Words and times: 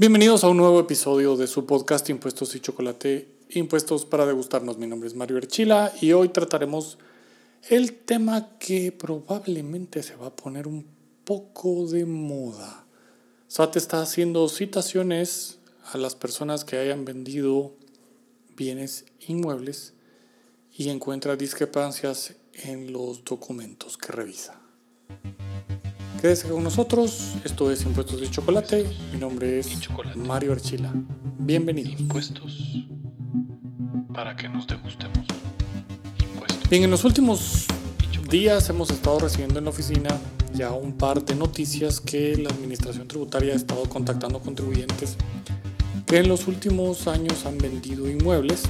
Bienvenidos 0.00 0.44
a 0.44 0.48
un 0.48 0.58
nuevo 0.58 0.78
episodio 0.78 1.36
de 1.36 1.48
su 1.48 1.66
podcast 1.66 2.08
Impuestos 2.08 2.54
y 2.54 2.60
Chocolate, 2.60 3.34
Impuestos 3.50 4.04
para 4.04 4.26
degustarnos. 4.26 4.78
Mi 4.78 4.86
nombre 4.86 5.08
es 5.08 5.16
Mario 5.16 5.38
Erchila 5.38 5.92
y 6.00 6.12
hoy 6.12 6.28
trataremos 6.28 6.98
el 7.68 7.92
tema 7.94 8.50
que 8.60 8.92
probablemente 8.92 10.04
se 10.04 10.14
va 10.14 10.28
a 10.28 10.36
poner 10.36 10.68
un 10.68 10.86
poco 11.24 11.88
de 11.88 12.06
moda. 12.06 12.86
SAT 13.48 13.74
está 13.74 14.00
haciendo 14.00 14.48
citaciones 14.48 15.58
a 15.92 15.98
las 15.98 16.14
personas 16.14 16.64
que 16.64 16.78
hayan 16.78 17.04
vendido 17.04 17.74
bienes 18.54 19.04
inmuebles 19.26 19.94
y 20.72 20.90
encuentra 20.90 21.34
discrepancias 21.34 22.36
en 22.52 22.92
los 22.92 23.24
documentos 23.24 23.98
que 23.98 24.12
revisa. 24.12 24.60
Quédese 26.20 26.48
con 26.48 26.64
nosotros, 26.64 27.34
esto 27.44 27.70
es 27.70 27.84
Impuestos 27.84 28.20
de 28.20 28.28
Chocolate, 28.28 28.84
mi 29.12 29.20
nombre 29.20 29.60
es 29.60 29.68
Mario 30.16 30.50
Archila. 30.50 30.92
Bienvenido. 31.38 31.90
Impuestos 31.90 32.84
para 34.12 34.34
que 34.34 34.48
nos 34.48 34.66
degustemos. 34.66 35.24
Impuestos. 36.20 36.68
Bien, 36.68 36.82
en 36.82 36.90
los 36.90 37.04
últimos 37.04 37.66
días 38.28 38.68
hemos 38.68 38.90
estado 38.90 39.20
recibiendo 39.20 39.60
en 39.60 39.66
la 39.66 39.70
oficina 39.70 40.10
ya 40.54 40.72
un 40.72 40.94
par 40.94 41.24
de 41.24 41.36
noticias 41.36 42.00
que 42.00 42.36
la 42.36 42.50
Administración 42.50 43.06
Tributaria 43.06 43.52
ha 43.52 43.56
estado 43.56 43.84
contactando 43.84 44.40
contribuyentes 44.40 45.16
que 46.04 46.18
en 46.18 46.28
los 46.28 46.48
últimos 46.48 47.06
años 47.06 47.46
han 47.46 47.58
vendido 47.58 48.10
inmuebles 48.10 48.64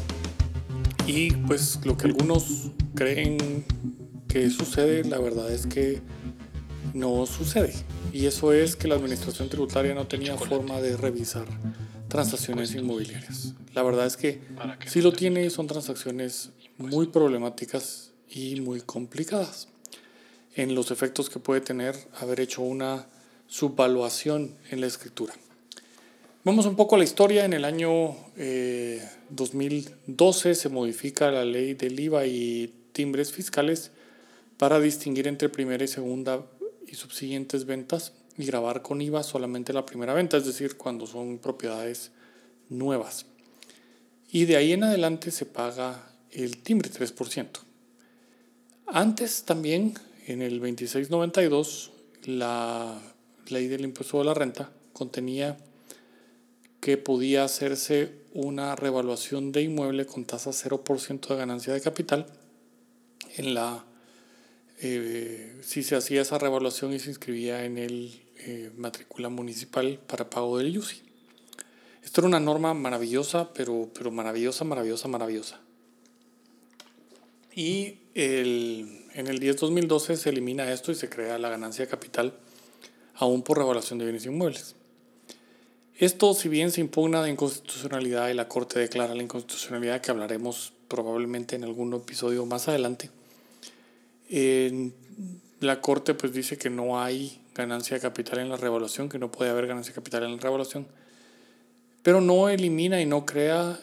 y 1.07 1.31
pues 1.31 1.81
lo 1.85 1.97
que 1.97 2.09
algunos 2.09 2.73
creen 2.95 3.65
que 4.29 4.51
sucede, 4.51 5.03
la 5.05 5.19
verdad 5.19 5.51
es 5.51 5.67
que 5.67 6.03
no 6.95 7.27
sucede. 7.27 7.75
Y 8.13 8.27
eso 8.27 8.53
es 8.53 8.77
que 8.77 8.89
la 8.89 8.95
administración 8.95 9.49
tributaria 9.49 9.95
no 9.95 10.07
tenía 10.07 10.37
forma 10.37 10.81
de 10.81 10.97
revisar 10.97 11.47
transacciones 12.09 12.75
inmobiliarias. 12.75 13.55
La 13.75 13.83
verdad 13.83 14.07
es 14.07 14.17
que 14.17 14.41
si 14.87 15.03
lo 15.03 15.13
tiene 15.13 15.51
son 15.51 15.67
transacciones 15.67 16.51
muy 16.79 17.09
problemáticas 17.09 18.13
y 18.31 18.61
muy 18.61 18.81
complicadas 18.81 19.69
en 20.55 20.75
los 20.75 20.91
efectos 20.91 21.31
que 21.31 21.39
puede 21.39 21.61
tener 21.61 21.95
haber 22.21 22.41
hecho 22.41 22.63
una 22.63 23.07
subvaluación 23.47 24.55
en 24.71 24.81
la 24.81 24.87
escritura. 24.87 25.35
Vamos 26.45 26.67
un 26.67 26.77
poco 26.77 26.95
a 26.95 26.99
la 26.99 27.05
historia. 27.05 27.45
En 27.45 27.53
el 27.53 27.65
año 27.65 28.17
2012 29.31 30.51
eh, 30.51 30.55
se 30.55 30.69
modifica 30.69 31.31
la 31.31 31.45
ley 31.45 31.75
del 31.75 31.99
IVA 31.99 32.27
y 32.27 32.73
timbres 32.93 33.33
fiscales 33.33 33.91
para 34.57 34.81
distinguir 34.81 35.29
entre 35.29 35.49
primera 35.49 35.85
y 35.85 35.89
segunda 35.89 36.43
y 36.91 36.95
subsiguientes 36.95 37.67
ventas 37.67 38.13
y 38.37 38.47
grabar 38.47 38.83
con 38.83 39.01
IVA 39.01 39.23
solamente 39.23 39.73
la 39.73 39.85
primera 39.85 40.15
venta, 40.15 40.37
es 40.37 40.47
decir, 40.47 40.77
cuando 40.77 41.07
son 41.07 41.39
propiedades 41.39 42.13
nuevas. 42.69 43.27
Y 44.31 44.45
de 44.45 44.57
ahí 44.57 44.73
en 44.73 44.85
adelante 44.85 45.31
se 45.31 45.47
paga 45.47 46.11
el 46.31 46.59
timbre 46.59 46.91
3%. 46.91 47.49
Antes 48.87 49.45
también, 49.45 49.95
en 50.27 50.43
el 50.43 50.61
2692, 50.61 51.93
la 52.25 53.01
ley 53.49 53.67
del 53.69 53.83
impuesto 53.85 54.21
a 54.21 54.25
la 54.25 54.35
renta 54.35 54.71
contenía 54.93 55.57
que 56.81 56.97
podía 56.97 57.45
hacerse 57.45 58.13
una 58.33 58.77
revaluación 58.77 59.53
de 59.53 59.63
inmueble 59.63 60.07
con 60.07 60.25
tasa 60.25 60.51
0% 60.51 61.29
de 61.29 61.37
ganancia 61.37 61.73
de 61.73 61.81
capital 61.81 62.27
en 63.37 63.55
la 63.55 63.85
eh, 64.81 65.57
si 65.63 65.83
se 65.83 65.97
hacía 65.97 66.23
esa 66.23 66.39
revaluación 66.39 66.93
y 66.93 66.99
se 66.99 67.11
inscribía 67.11 67.65
en 67.65 67.79
el 67.79 68.23
eh, 68.39 68.71
matrícula 68.77 69.29
municipal 69.29 69.99
para 70.07 70.31
pago 70.31 70.59
del 70.59 70.75
IUCI. 70.75 71.03
Esto 72.05 72.21
era 72.21 72.29
una 72.29 72.41
norma 72.41 72.75
maravillosa, 72.75 73.53
pero, 73.53 73.91
pero 73.93 74.11
maravillosa, 74.11 74.65
maravillosa, 74.65 75.09
maravillosa. 75.09 75.61
Y 77.55 77.99
el, 78.15 79.07
en 79.15 79.27
el 79.27 79.41
10-2012 79.41 80.17
se 80.17 80.31
elimina 80.31 80.73
esto 80.73 80.93
y 80.93 80.95
se 80.95 81.09
crea 81.09 81.39
la 81.39 81.49
ganancia 81.49 81.89
capital 81.89 82.35
aún 83.15 83.43
por 83.43 83.59
revaluación 83.59 83.99
de 83.99 84.05
bienes 84.05 84.27
inmuebles. 84.27 84.77
Esto, 85.97 86.33
si 86.35 86.49
bien 86.49 86.71
se 86.71 86.81
impugna 86.81 87.21
de 87.25 87.31
inconstitucionalidad 87.31 88.29
y 88.29 88.35
la 88.35 88.47
Corte 88.47 88.79
declara 88.79 89.17
la 89.17 89.23
inconstitucionalidad, 89.25 90.01
que 90.01 90.13
hablaremos 90.13 90.73
probablemente 90.87 91.57
en 91.57 91.65
algún 91.65 91.93
episodio 91.93 92.47
más 92.47 92.69
adelante, 92.69 93.11
la 94.29 95.81
Corte 95.81 96.15
pues 96.15 96.33
dice 96.33 96.59
que 96.59 96.71
no 96.71 97.01
hay 97.01 97.43
ganancia 97.55 97.97
de 97.97 98.01
capital 98.01 98.39
en 98.39 98.49
la 98.49 98.57
revaluación, 98.57 99.09
que 99.09 99.19
no 99.19 99.31
puede 99.31 99.51
haber 99.51 99.67
ganancia 99.67 99.93
de 99.93 99.97
capital 99.97 100.25
en 100.25 100.37
la 100.37 100.39
revaluación, 100.39 100.87
pero 102.03 102.21
no 102.21 102.49
elimina 102.49 103.01
y 103.01 103.07
no 103.07 103.27
crea 103.27 103.81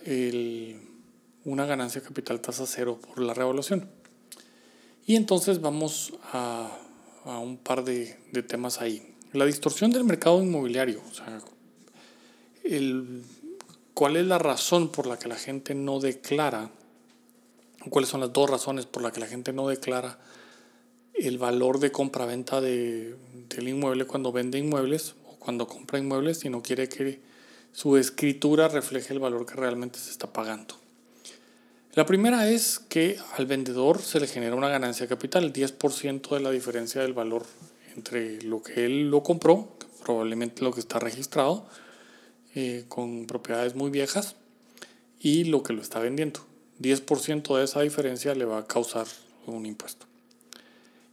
una 1.44 1.66
ganancia 1.66 2.02
de 2.02 2.08
capital 2.08 2.40
tasa 2.40 2.66
cero 2.66 3.00
por 3.00 3.20
la 3.22 3.34
revaluación. 3.34 3.90
Y 5.06 5.16
entonces 5.16 5.62
vamos 5.62 6.14
a, 6.32 6.72
un 7.26 7.58
par 7.58 7.84
de, 7.84 8.18
temas 8.48 8.82
ahí. 8.82 9.16
La 9.34 9.46
distorsión 9.46 9.92
del 9.92 10.04
mercado 10.06 10.42
inmobiliario, 10.42 11.02
o 11.10 11.14
sea, 11.14 11.42
¿cuál 13.94 14.16
es 14.16 14.26
la 14.26 14.40
razón 14.40 14.90
por 14.90 15.06
la 15.06 15.20
que 15.20 15.28
la 15.28 15.36
gente 15.36 15.76
no 15.76 16.00
declara 16.00 16.72
cuáles 17.90 18.10
son 18.10 18.22
las 18.22 18.34
dos 18.34 18.50
razones 18.50 18.86
por 18.86 19.04
las 19.04 19.12
que 19.12 19.20
la 19.20 19.28
gente 19.28 19.54
no 19.54 19.68
declara 19.68 20.18
el 21.18 21.38
valor 21.38 21.80
de 21.80 21.92
compra-venta 21.92 22.62
de, 22.62 23.16
del 23.50 23.68
inmueble 23.68 24.06
cuando 24.06 24.32
vende 24.32 24.58
inmuebles 24.58 25.16
o 25.28 25.36
cuando 25.38 25.68
compra 25.68 26.00
inmuebles 26.00 26.44
y 26.46 26.50
no 26.50 26.62
quiere 26.62 26.90
que 26.90 27.20
su 27.72 27.98
escritura 27.98 28.68
refleje 28.68 29.14
el 29.14 29.20
valor 29.20 29.46
que 29.46 29.56
realmente 29.56 30.00
se 30.00 30.12
está 30.12 30.32
pagando. 30.32 30.76
La 31.94 32.06
primera 32.06 32.50
es 32.50 32.80
que 32.80 33.18
al 33.38 33.46
vendedor 33.46 34.02
se 34.02 34.20
le 34.20 34.28
genera 34.28 34.56
una 34.56 34.68
ganancia 34.68 35.08
capital, 35.08 35.46
el 35.46 35.54
10% 35.54 36.30
de 36.30 36.40
la 36.42 36.52
diferencia 36.52 37.02
del 37.02 37.14
valor 37.14 37.46
entre 37.96 38.42
lo 38.42 38.62
que 38.62 38.86
él 38.86 39.10
lo 39.10 39.24
compró, 39.24 39.70
probablemente 40.04 40.64
lo 40.64 40.74
que 40.74 40.82
está 40.82 41.00
registrado, 41.00 41.66
eh, 42.54 42.84
con 42.90 43.28
propiedades 43.28 43.76
muy 43.76 43.92
viejas, 43.92 44.36
y 45.20 45.46
lo 45.46 45.64
que 45.64 45.74
lo 45.74 45.82
está 45.82 46.00
vendiendo. 46.00 46.42
10% 46.82 47.58
de 47.58 47.64
esa 47.64 47.82
diferencia 47.82 48.36
le 48.36 48.46
va 48.46 48.60
a 48.60 48.68
causar 48.68 49.08
un 49.48 49.66
impuesto. 49.66 50.06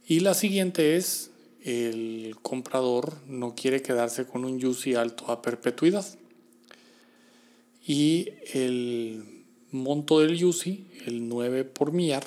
Y 0.05 0.19
la 0.19 0.33
siguiente 0.33 0.97
es, 0.97 1.31
el 1.63 2.35
comprador 2.41 3.13
no 3.27 3.55
quiere 3.55 3.81
quedarse 3.81 4.25
con 4.25 4.43
un 4.43 4.63
UCI 4.63 4.95
alto 4.95 5.31
a 5.31 5.41
perpetuidad. 5.41 6.05
Y 7.85 8.29
el 8.53 9.45
monto 9.71 10.19
del 10.19 10.43
UCI, 10.43 10.87
el 11.05 11.27
9 11.27 11.63
por 11.63 11.91
millar, 11.93 12.25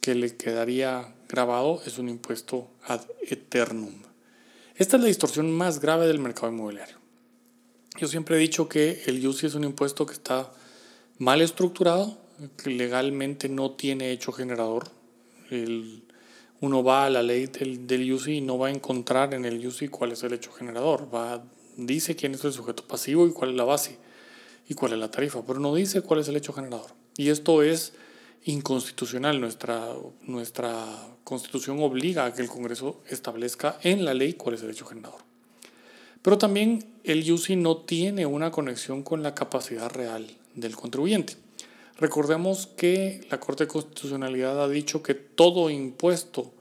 que 0.00 0.14
le 0.14 0.36
quedaría 0.36 1.14
grabado 1.28 1.82
es 1.86 1.98
un 1.98 2.08
impuesto 2.08 2.68
ad 2.84 3.02
eternum. 3.22 3.94
Esta 4.76 4.96
es 4.96 5.02
la 5.02 5.08
distorsión 5.08 5.50
más 5.50 5.80
grave 5.80 6.06
del 6.06 6.18
mercado 6.18 6.52
inmobiliario. 6.52 6.96
Yo 7.98 8.08
siempre 8.08 8.36
he 8.36 8.40
dicho 8.40 8.68
que 8.68 9.02
el 9.06 9.26
UCI 9.26 9.46
es 9.46 9.54
un 9.54 9.64
impuesto 9.64 10.04
que 10.04 10.14
está 10.14 10.52
mal 11.18 11.40
estructurado, 11.40 12.18
que 12.62 12.70
legalmente 12.70 13.48
no 13.48 13.72
tiene 13.72 14.10
hecho 14.10 14.32
generador. 14.32 14.90
Uno 16.64 16.82
va 16.82 17.06
a 17.06 17.10
la 17.10 17.22
ley 17.22 17.46
del, 17.46 17.86
del 17.86 18.12
UCI 18.12 18.38
y 18.38 18.40
no 18.40 18.58
va 18.58 18.68
a 18.68 18.70
encontrar 18.70 19.34
en 19.34 19.44
el 19.44 19.64
UCI 19.66 19.88
cuál 19.88 20.12
es 20.12 20.22
el 20.22 20.32
hecho 20.32 20.50
generador. 20.52 21.08
Va, 21.14 21.44
dice 21.76 22.16
quién 22.16 22.34
es 22.34 22.44
el 22.44 22.52
sujeto 22.52 22.84
pasivo 22.86 23.26
y 23.26 23.32
cuál 23.32 23.50
es 23.50 23.56
la 23.56 23.64
base 23.64 23.98
y 24.68 24.74
cuál 24.74 24.94
es 24.94 24.98
la 24.98 25.10
tarifa, 25.10 25.42
pero 25.46 25.60
no 25.60 25.74
dice 25.74 26.00
cuál 26.00 26.20
es 26.20 26.28
el 26.28 26.36
hecho 26.36 26.52
generador. 26.52 26.90
Y 27.16 27.28
esto 27.28 27.62
es 27.62 27.92
inconstitucional. 28.44 29.40
Nuestra, 29.40 29.88
nuestra 30.22 30.86
constitución 31.22 31.80
obliga 31.80 32.26
a 32.26 32.32
que 32.32 32.42
el 32.42 32.48
Congreso 32.48 33.02
establezca 33.08 33.78
en 33.82 34.04
la 34.04 34.14
ley 34.14 34.34
cuál 34.34 34.54
es 34.54 34.62
el 34.62 34.70
hecho 34.70 34.86
generador. 34.86 35.20
Pero 36.22 36.38
también 36.38 36.86
el 37.04 37.30
UCI 37.30 37.56
no 37.56 37.76
tiene 37.76 38.24
una 38.24 38.50
conexión 38.50 39.02
con 39.02 39.22
la 39.22 39.34
capacidad 39.34 39.90
real 39.90 40.26
del 40.54 40.74
contribuyente. 40.74 41.36
Recordemos 41.98 42.66
que 42.66 43.26
la 43.30 43.38
Corte 43.38 43.64
de 43.64 43.68
Constitucionalidad 43.68 44.62
ha 44.62 44.68
dicho 44.68 45.02
que 45.02 45.14
todo 45.14 45.68
impuesto 45.68 46.53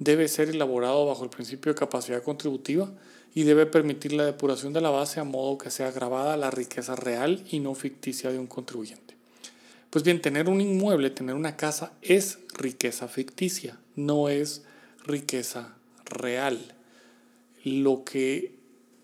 debe 0.00 0.28
ser 0.28 0.48
elaborado 0.48 1.06
bajo 1.06 1.22
el 1.22 1.30
principio 1.30 1.72
de 1.72 1.78
capacidad 1.78 2.22
contributiva 2.22 2.90
y 3.34 3.44
debe 3.44 3.66
permitir 3.66 4.14
la 4.14 4.24
depuración 4.24 4.72
de 4.72 4.80
la 4.80 4.90
base 4.90 5.20
a 5.20 5.24
modo 5.24 5.58
que 5.58 5.70
sea 5.70 5.92
grabada 5.92 6.36
la 6.36 6.50
riqueza 6.50 6.96
real 6.96 7.44
y 7.50 7.60
no 7.60 7.74
ficticia 7.74 8.32
de 8.32 8.38
un 8.38 8.48
contribuyente. 8.48 9.14
Pues 9.90 10.02
bien, 10.02 10.22
tener 10.22 10.48
un 10.48 10.60
inmueble, 10.60 11.10
tener 11.10 11.34
una 11.34 11.56
casa 11.56 11.92
es 12.00 12.38
riqueza 12.54 13.08
ficticia, 13.08 13.78
no 13.94 14.28
es 14.28 14.62
riqueza 15.04 15.76
real. 16.06 16.58
Lo 17.62 18.04
que 18.04 18.54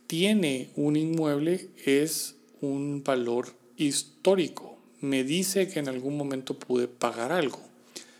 tiene 0.06 0.70
un 0.76 0.96
inmueble 0.96 1.68
es 1.84 2.36
un 2.62 3.04
valor 3.04 3.52
histórico. 3.76 4.78
Me 5.00 5.24
dice 5.24 5.68
que 5.68 5.78
en 5.78 5.88
algún 5.88 6.16
momento 6.16 6.58
pude 6.58 6.88
pagar 6.88 7.32
algo, 7.32 7.60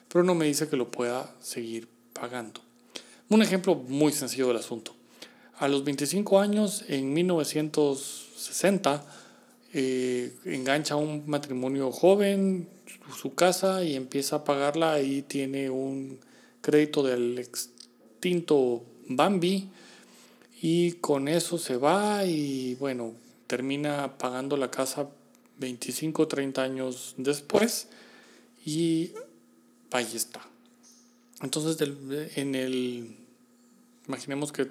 pero 0.09 0.25
no 0.25 0.35
me 0.35 0.45
dice 0.45 0.69
que 0.69 0.77
lo 0.77 0.91
pueda 0.91 1.35
seguir 1.41 1.89
pagando. 2.13 2.66
Un 3.29 3.43
ejemplo 3.43 3.75
muy 3.75 4.13
sencillo 4.13 4.49
del 4.49 4.59
asunto. 4.59 4.95
A 5.59 5.69
los 5.69 5.85
25 5.85 6.39
años, 6.39 6.85
en 6.89 7.13
1900, 7.13 8.29
60, 8.37 9.05
eh, 9.73 10.33
engancha 10.45 10.97
un 10.97 11.25
matrimonio 11.27 11.91
joven, 11.91 12.69
su 13.21 13.35
casa, 13.35 13.83
y 13.83 13.97
empieza 13.97 14.37
a 14.37 14.45
pagarla 14.45 15.01
y 15.01 15.23
tiene 15.23 15.71
un 15.71 16.21
crédito 16.61 17.03
del 17.03 17.39
extinto 17.39 18.85
Bambi 19.09 19.71
y 20.63 20.93
con 20.93 21.29
eso 21.29 21.59
se 21.59 21.77
va 21.77 22.25
y 22.25 22.75
bueno, 22.77 23.13
termina 23.47 24.19
pagando 24.19 24.57
la 24.57 24.71
casa 24.71 25.09
25 25.59 26.27
30 26.27 26.63
años 26.63 27.15
después 27.17 27.89
y 28.65 29.13
ahí 29.93 30.09
está. 30.15 30.41
Entonces, 31.43 31.77
en 32.37 32.55
el, 32.55 33.17
imaginemos 34.07 34.53
que, 34.53 34.71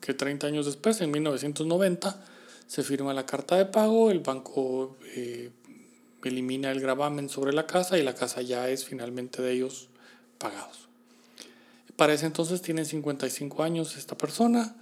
que 0.00 0.14
30 0.14 0.46
años 0.46 0.66
después, 0.66 1.00
en 1.00 1.10
1990, 1.10 2.24
se 2.66 2.82
firma 2.82 3.14
la 3.14 3.26
carta 3.26 3.56
de 3.56 3.66
pago, 3.66 4.10
el 4.10 4.20
banco 4.20 4.96
eh, 5.14 5.50
elimina 6.24 6.70
el 6.70 6.80
gravamen 6.80 7.28
sobre 7.28 7.52
la 7.52 7.66
casa 7.66 7.98
y 7.98 8.02
la 8.02 8.14
casa 8.14 8.42
ya 8.42 8.68
es 8.68 8.84
finalmente 8.84 9.42
de 9.42 9.52
ellos 9.52 9.88
pagados. 10.38 10.88
Para 11.96 12.12
ese 12.12 12.26
entonces 12.26 12.60
tiene 12.62 12.84
55 12.84 13.62
años 13.62 13.96
esta 13.96 14.18
persona, 14.18 14.76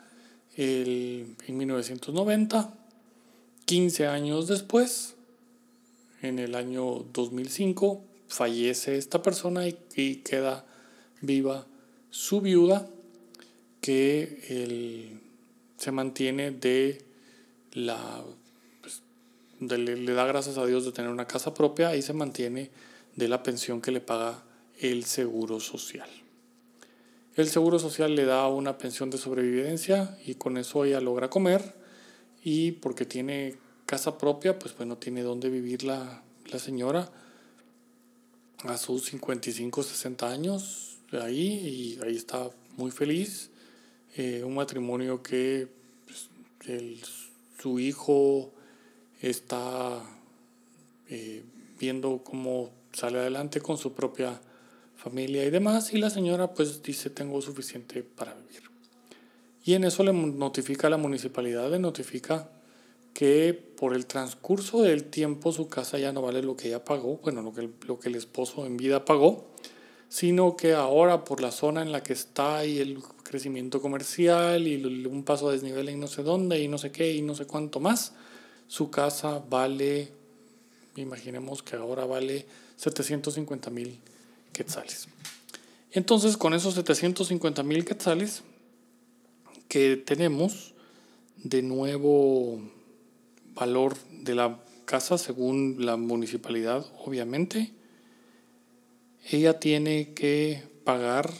el, 0.56 1.36
en 1.46 1.56
1990, 1.56 2.74
15 3.66 4.06
años 4.06 4.48
después, 4.48 5.14
en 6.22 6.38
el 6.38 6.54
año 6.54 7.04
2005, 7.12 8.02
fallece 8.28 8.96
esta 8.96 9.22
persona 9.22 9.68
y 9.68 10.16
queda 10.16 10.64
viva 11.24 11.66
su 12.10 12.40
viuda 12.40 12.88
que 13.80 15.18
se 15.76 15.92
mantiene 15.92 16.52
de 16.52 17.02
la 17.72 18.24
pues, 18.80 19.02
le, 19.60 19.96
le, 19.96 20.12
da 20.14 20.24
gracias 20.26 20.56
a 20.56 20.64
Dios 20.64 20.84
de 20.84 20.92
tener 20.92 21.10
una 21.10 21.26
casa 21.26 21.52
propia 21.52 21.96
y 21.96 22.02
se 22.02 22.12
mantiene 22.12 22.70
de 23.16 23.28
la 23.28 23.42
pensión 23.42 23.80
que 23.80 23.90
le 23.90 24.00
paga 24.00 24.42
el 24.78 25.04
seguro 25.04 25.60
social. 25.60 26.08
El 27.36 27.48
seguro 27.48 27.78
social 27.78 28.14
le 28.14 28.24
da 28.24 28.46
una 28.48 28.78
pensión 28.78 29.10
de 29.10 29.18
sobrevivencia 29.18 30.16
y 30.24 30.36
con 30.36 30.56
eso 30.56 30.84
ella 30.84 31.00
logra 31.00 31.28
comer 31.28 31.74
y 32.44 32.72
porque 32.72 33.04
tiene 33.04 33.56
casa 33.86 34.18
propia, 34.18 34.58
pues 34.58 34.76
bueno, 34.76 34.98
tiene 34.98 35.22
dónde 35.22 35.50
vivir 35.50 35.82
la, 35.82 36.22
la 36.46 36.58
señora 36.58 37.10
a 38.58 38.78
sus 38.78 39.06
55, 39.06 39.82
60 39.82 40.28
años 40.30 40.93
ahí 41.20 41.98
y 41.98 42.04
ahí 42.04 42.16
está 42.16 42.50
muy 42.76 42.90
feliz. 42.90 43.50
Eh, 44.16 44.42
un 44.44 44.54
matrimonio 44.54 45.22
que 45.22 45.68
pues, 46.06 46.28
el, 46.66 47.00
su 47.60 47.78
hijo 47.78 48.52
está 49.20 50.02
eh, 51.08 51.42
viendo 51.78 52.22
cómo 52.22 52.70
sale 52.92 53.18
adelante 53.18 53.60
con 53.60 53.76
su 53.76 53.92
propia 53.92 54.40
familia 54.96 55.44
y 55.44 55.50
demás, 55.50 55.92
y 55.92 55.98
la 55.98 56.10
señora 56.10 56.54
pues 56.54 56.82
dice 56.82 57.10
tengo 57.10 57.40
suficiente 57.42 58.02
para 58.02 58.34
vivir. 58.34 58.62
Y 59.64 59.74
en 59.74 59.84
eso 59.84 60.02
le 60.04 60.12
notifica 60.12 60.86
a 60.86 60.90
la 60.90 60.96
municipalidad, 60.96 61.70
le 61.70 61.78
notifica 61.78 62.50
que 63.14 63.54
por 63.54 63.94
el 63.94 64.06
transcurso 64.06 64.82
del 64.82 65.04
tiempo 65.04 65.52
su 65.52 65.68
casa 65.68 65.98
ya 65.98 66.12
no 66.12 66.20
vale 66.20 66.42
lo 66.42 66.56
que 66.56 66.68
ella 66.68 66.84
pagó, 66.84 67.18
bueno, 67.18 67.42
lo 67.42 67.54
que, 67.54 67.70
lo 67.86 67.98
que 67.98 68.08
el 68.08 68.16
esposo 68.16 68.66
en 68.66 68.76
vida 68.76 69.04
pagó, 69.04 69.53
sino 70.08 70.56
que 70.56 70.74
ahora 70.74 71.24
por 71.24 71.40
la 71.40 71.50
zona 71.50 71.82
en 71.82 71.92
la 71.92 72.02
que 72.02 72.12
está 72.12 72.64
y 72.64 72.78
el 72.78 73.02
crecimiento 73.22 73.80
comercial 73.80 74.66
y 74.66 74.84
un 75.06 75.24
paso 75.24 75.48
a 75.48 75.52
desnivel 75.52 75.90
y 75.90 75.96
no 75.96 76.06
sé 76.06 76.22
dónde 76.22 76.60
y 76.60 76.68
no 76.68 76.78
sé 76.78 76.92
qué 76.92 77.12
y 77.12 77.22
no 77.22 77.34
sé 77.34 77.46
cuánto 77.46 77.80
más, 77.80 78.12
su 78.68 78.90
casa 78.90 79.42
vale, 79.50 80.12
imaginemos 80.96 81.62
que 81.62 81.76
ahora 81.76 82.04
vale 82.04 82.46
750 82.76 83.70
mil 83.70 83.98
quetzales. 84.52 85.08
Entonces, 85.92 86.36
con 86.36 86.54
esos 86.54 86.74
750 86.74 87.62
mil 87.62 87.84
quetzales 87.84 88.42
que 89.68 89.96
tenemos, 89.96 90.74
de 91.36 91.62
nuevo 91.62 92.60
valor 93.54 93.96
de 94.10 94.34
la 94.34 94.58
casa 94.84 95.18
según 95.18 95.76
la 95.78 95.96
municipalidad, 95.96 96.84
obviamente, 97.04 97.72
ella 99.30 99.58
tiene 99.58 100.12
que 100.14 100.62
pagar 100.84 101.30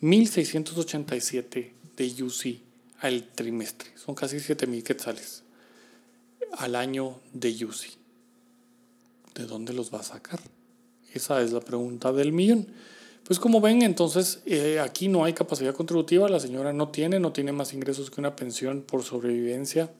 1.687 0.00 1.72
de 1.96 2.22
UC 2.22 2.60
al 3.00 3.28
trimestre. 3.32 3.90
Son 3.96 4.14
casi 4.14 4.36
7.000 4.36 4.82
quetzales 4.82 5.42
al 6.58 6.76
año 6.76 7.20
de 7.32 7.64
UC. 7.64 7.98
¿De 9.34 9.46
dónde 9.46 9.72
los 9.72 9.92
va 9.92 10.00
a 10.00 10.04
sacar? 10.04 10.40
Esa 11.12 11.42
es 11.42 11.52
la 11.52 11.60
pregunta 11.60 12.12
del 12.12 12.32
millón. 12.32 12.66
Pues 13.24 13.38
como 13.38 13.60
ven, 13.60 13.82
entonces 13.82 14.40
eh, 14.46 14.80
aquí 14.80 15.08
no 15.08 15.24
hay 15.24 15.34
capacidad 15.34 15.74
contributiva, 15.74 16.28
la 16.28 16.40
señora 16.40 16.72
no 16.72 16.88
tiene, 16.88 17.20
no 17.20 17.32
tiene 17.32 17.52
más 17.52 17.72
ingresos 17.72 18.10
que 18.10 18.20
una 18.20 18.34
pensión 18.34 18.82
por 18.82 19.02
sobrevivencia 19.04 19.90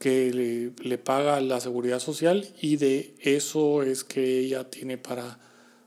que 0.00 0.32
le, 0.32 0.72
le, 0.82 0.98
paga 0.98 1.40
la 1.40 1.60
seguridad 1.60 2.00
social 2.00 2.48
y 2.60 2.76
de 2.76 3.14
eso 3.20 3.82
es 3.82 4.02
que 4.02 4.40
ella 4.40 4.68
tiene 4.70 4.96
para 4.96 5.38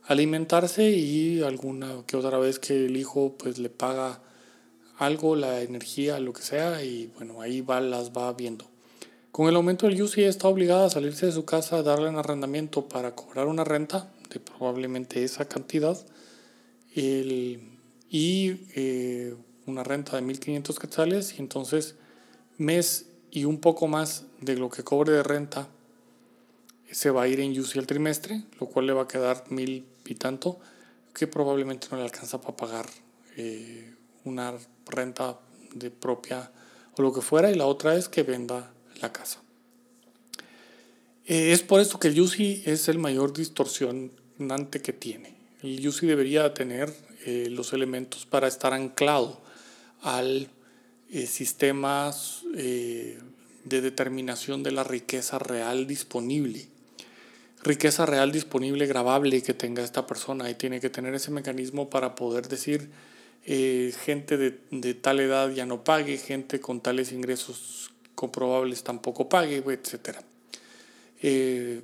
alimentarse 0.04 0.92
y 0.92 1.42
alguna 1.42 2.04
que 2.06 2.16
otra 2.16 2.38
vez 2.38 2.60
que 2.60 2.86
el 2.86 2.96
hijo 2.96 3.36
pues 3.38 3.58
le 3.58 3.70
paga 3.70 4.22
algo, 5.00 5.36
la 5.36 5.62
energía, 5.62 6.20
lo 6.20 6.32
que 6.32 6.44
sea 6.44 6.84
y 6.84 7.08
bueno, 7.18 7.42
ahí 7.42 7.62
va, 7.62 7.82
las 7.82 8.12
va 8.12 8.32
viendo. 8.34 8.70
Con 9.32 9.50
el 9.50 9.56
aumento 9.56 9.88
del 9.88 10.00
UCI 10.00 10.26
está 10.26 10.48
obligada 10.48 10.86
a 10.86 10.90
salirse 10.92 11.26
de 11.26 11.32
su 11.32 11.44
casa, 11.44 11.82
darle 11.82 12.08
un 12.08 12.18
arrendamiento 12.18 12.88
para 12.88 13.16
cobrar 13.16 13.48
una 13.48 13.64
renta 13.64 14.14
de 14.30 14.40
probablemente 14.40 15.24
esa 15.24 15.46
cantidad 15.46 15.98
el, 16.96 17.80
y 18.12 18.68
eh, 18.76 19.36
una 19.66 19.84
renta 19.84 20.18
de 20.18 20.24
1.500 20.24 20.78
quetzales 20.78 21.34
y 21.40 21.42
entonces 21.42 21.96
mes 22.60 23.08
y 23.34 23.46
un 23.46 23.60
poco 23.60 23.88
más 23.88 24.26
de 24.42 24.56
lo 24.56 24.70
que 24.70 24.84
cobre 24.84 25.12
de 25.12 25.24
renta 25.24 25.68
se 26.92 27.10
va 27.10 27.24
a 27.24 27.28
ir 27.28 27.40
en 27.40 27.60
UCI 27.60 27.80
al 27.80 27.88
trimestre, 27.88 28.44
lo 28.60 28.68
cual 28.68 28.86
le 28.86 28.94
va 28.94 29.04
a 29.04 29.08
quedar 29.08 29.46
mil 29.50 29.88
y 30.06 30.14
tanto, 30.14 30.60
que 31.16 31.26
probablemente 31.26 31.88
no 31.90 31.98
le 31.98 32.04
alcanza 32.04 32.40
para 32.40 32.56
pagar 32.56 32.86
eh, 33.36 33.96
una 34.24 34.54
renta 34.86 35.40
de 35.74 35.90
propia 35.90 36.52
o 36.96 37.02
lo 37.02 37.12
que 37.12 37.22
fuera, 37.22 37.50
y 37.50 37.56
la 37.56 37.66
otra 37.66 37.96
es 37.96 38.08
que 38.08 38.22
venda 38.22 38.72
la 39.02 39.12
casa. 39.12 39.42
Eh, 41.26 41.54
es 41.54 41.64
por 41.64 41.80
eso 41.82 41.98
que 42.00 42.10
el 42.10 42.22
UCI 42.22 42.62
es 42.68 42.88
el 42.88 43.00
mayor 43.00 43.34
distorsionante 43.34 44.80
que 44.84 44.94
tiene. 44.94 45.36
El 45.64 45.88
UCI 45.88 46.06
debería 46.06 46.54
tener 46.54 46.94
eh, 47.26 47.48
los 47.50 47.74
elementos 47.74 48.28
para 48.28 48.48
estar 48.48 48.74
anclado 48.74 49.42
al 50.04 50.50
eh, 51.16 51.28
sistemas 51.28 52.42
eh, 52.56 53.20
de 53.66 53.82
determinación 53.82 54.64
de 54.64 54.72
la 54.72 54.84
riqueza 54.84 55.38
real 55.38 55.86
disponible. 55.86 56.66
Riqueza 57.62 58.08
real 58.08 58.32
disponible, 58.32 58.88
grabable 58.88 59.44
que 59.44 59.54
tenga 59.54 59.84
esta 59.84 60.08
persona 60.08 60.50
y 60.50 60.56
tiene 60.56 60.80
que 60.80 60.90
tener 60.90 61.14
ese 61.14 61.30
mecanismo 61.30 61.88
para 61.92 62.16
poder 62.16 62.48
decir 62.48 62.90
eh, 63.46 63.94
gente 64.04 64.38
de, 64.38 64.60
de, 64.72 64.96
tal 64.96 65.20
edad 65.20 65.52
ya 65.52 65.68
no 65.68 65.84
pague, 65.84 66.18
gente 66.18 66.60
con 66.60 66.82
tales 66.82 67.12
ingresos 67.12 67.92
comprobables 68.16 68.84
tampoco 68.84 69.30
pague, 69.30 69.58
etc. 69.58 70.18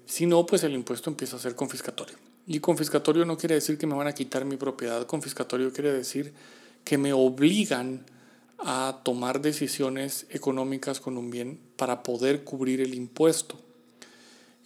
si 0.08 0.26
no, 0.26 0.44
pues 0.48 0.64
el 0.64 0.74
impuesto 0.74 1.12
empieza 1.12 1.36
a 1.36 1.40
ser 1.40 1.54
confiscatorio. 1.54 2.18
Y 2.48 2.62
confiscatorio 2.62 3.26
no 3.26 3.38
quiere 3.38 3.54
decir 3.54 3.78
que 3.78 3.86
me 3.86 3.94
van 3.94 4.08
a 4.08 4.14
quitar 4.14 4.44
mi 4.44 4.58
propiedad, 4.58 5.06
confiscatorio 5.06 5.72
quiere 5.72 5.94
decir 5.94 6.34
que 6.84 6.98
me 6.98 7.14
obligan 7.14 8.04
a 8.62 9.02
tomar 9.04 9.42
decisiones 9.42 10.26
económicas 10.30 11.00
con 11.00 11.18
un 11.18 11.30
bien 11.30 11.60
para 11.76 12.04
poder 12.04 12.44
cubrir 12.44 12.82
el 12.82 12.94
impuesto. 12.94 13.60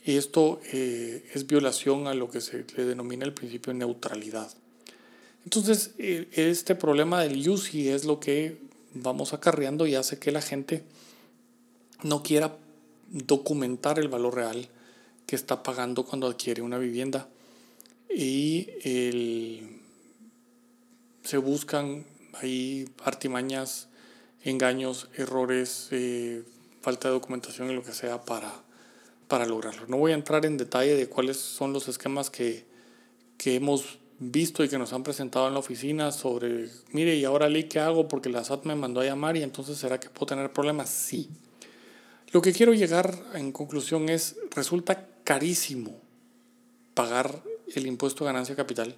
Esto 0.03 0.59
eh, 0.71 1.29
es 1.33 1.47
violación 1.47 2.07
a 2.07 2.13
lo 2.13 2.29
que 2.29 2.41
se 2.41 2.65
le 2.75 2.85
denomina 2.85 3.25
el 3.25 3.33
principio 3.33 3.71
de 3.71 3.79
neutralidad. 3.79 4.51
Entonces, 5.45 5.91
eh, 5.97 6.27
este 6.31 6.75
problema 6.75 7.21
del 7.21 7.47
UCI 7.47 7.89
es 7.89 8.05
lo 8.05 8.19
que 8.19 8.57
vamos 8.93 9.33
acarreando 9.33 9.87
y 9.87 9.95
hace 9.95 10.19
que 10.19 10.31
la 10.31 10.41
gente 10.41 10.83
no 12.01 12.23
quiera 12.23 12.57
documentar 13.09 13.99
el 13.99 14.07
valor 14.07 14.35
real 14.35 14.67
que 15.25 15.35
está 15.35 15.63
pagando 15.63 16.05
cuando 16.05 16.27
adquiere 16.27 16.61
una 16.61 16.77
vivienda. 16.77 17.29
Y 18.09 18.67
se 21.23 21.37
buscan 21.37 22.05
hay 22.33 22.89
artimañas, 23.03 23.87
engaños, 24.43 25.09
errores, 25.15 25.87
eh, 25.91 26.43
falta 26.81 27.07
de 27.07 27.13
documentación 27.13 27.69
y 27.71 27.73
lo 27.73 27.83
que 27.83 27.93
sea 27.93 28.23
para, 28.25 28.51
para 29.27 29.45
lograrlo. 29.45 29.85
No 29.87 29.97
voy 29.97 30.11
a 30.11 30.15
entrar 30.15 30.45
en 30.45 30.57
detalle 30.57 30.95
de 30.95 31.07
cuáles 31.07 31.37
son 31.37 31.73
los 31.73 31.87
esquemas 31.87 32.29
que, 32.29 32.65
que 33.37 33.55
hemos 33.55 33.99
visto 34.19 34.63
y 34.63 34.69
que 34.69 34.77
nos 34.77 34.93
han 34.93 35.03
presentado 35.03 35.47
en 35.47 35.53
la 35.53 35.59
oficina 35.59 36.11
sobre, 36.11 36.69
mire, 36.91 37.15
y 37.15 37.25
ahora 37.25 37.49
ley, 37.49 37.65
¿qué 37.65 37.79
hago? 37.79 38.07
Porque 38.07 38.29
la 38.29 38.43
SAT 38.43 38.65
me 38.65 38.75
mandó 38.75 39.01
a 39.01 39.05
llamar 39.05 39.37
y 39.37 39.43
entonces 39.43 39.77
¿será 39.77 39.99
que 39.99 40.09
puedo 40.09 40.27
tener 40.27 40.51
problemas? 40.51 40.89
Sí. 40.89 41.29
Lo 42.31 42.41
que 42.41 42.53
quiero 42.53 42.73
llegar 42.73 43.15
en 43.33 43.51
conclusión 43.51 44.09
es, 44.09 44.35
resulta 44.51 45.07
carísimo 45.23 45.99
pagar 46.93 47.43
el 47.75 47.87
impuesto 47.87 48.23
de 48.23 48.31
ganancia 48.31 48.55
capital 48.55 48.95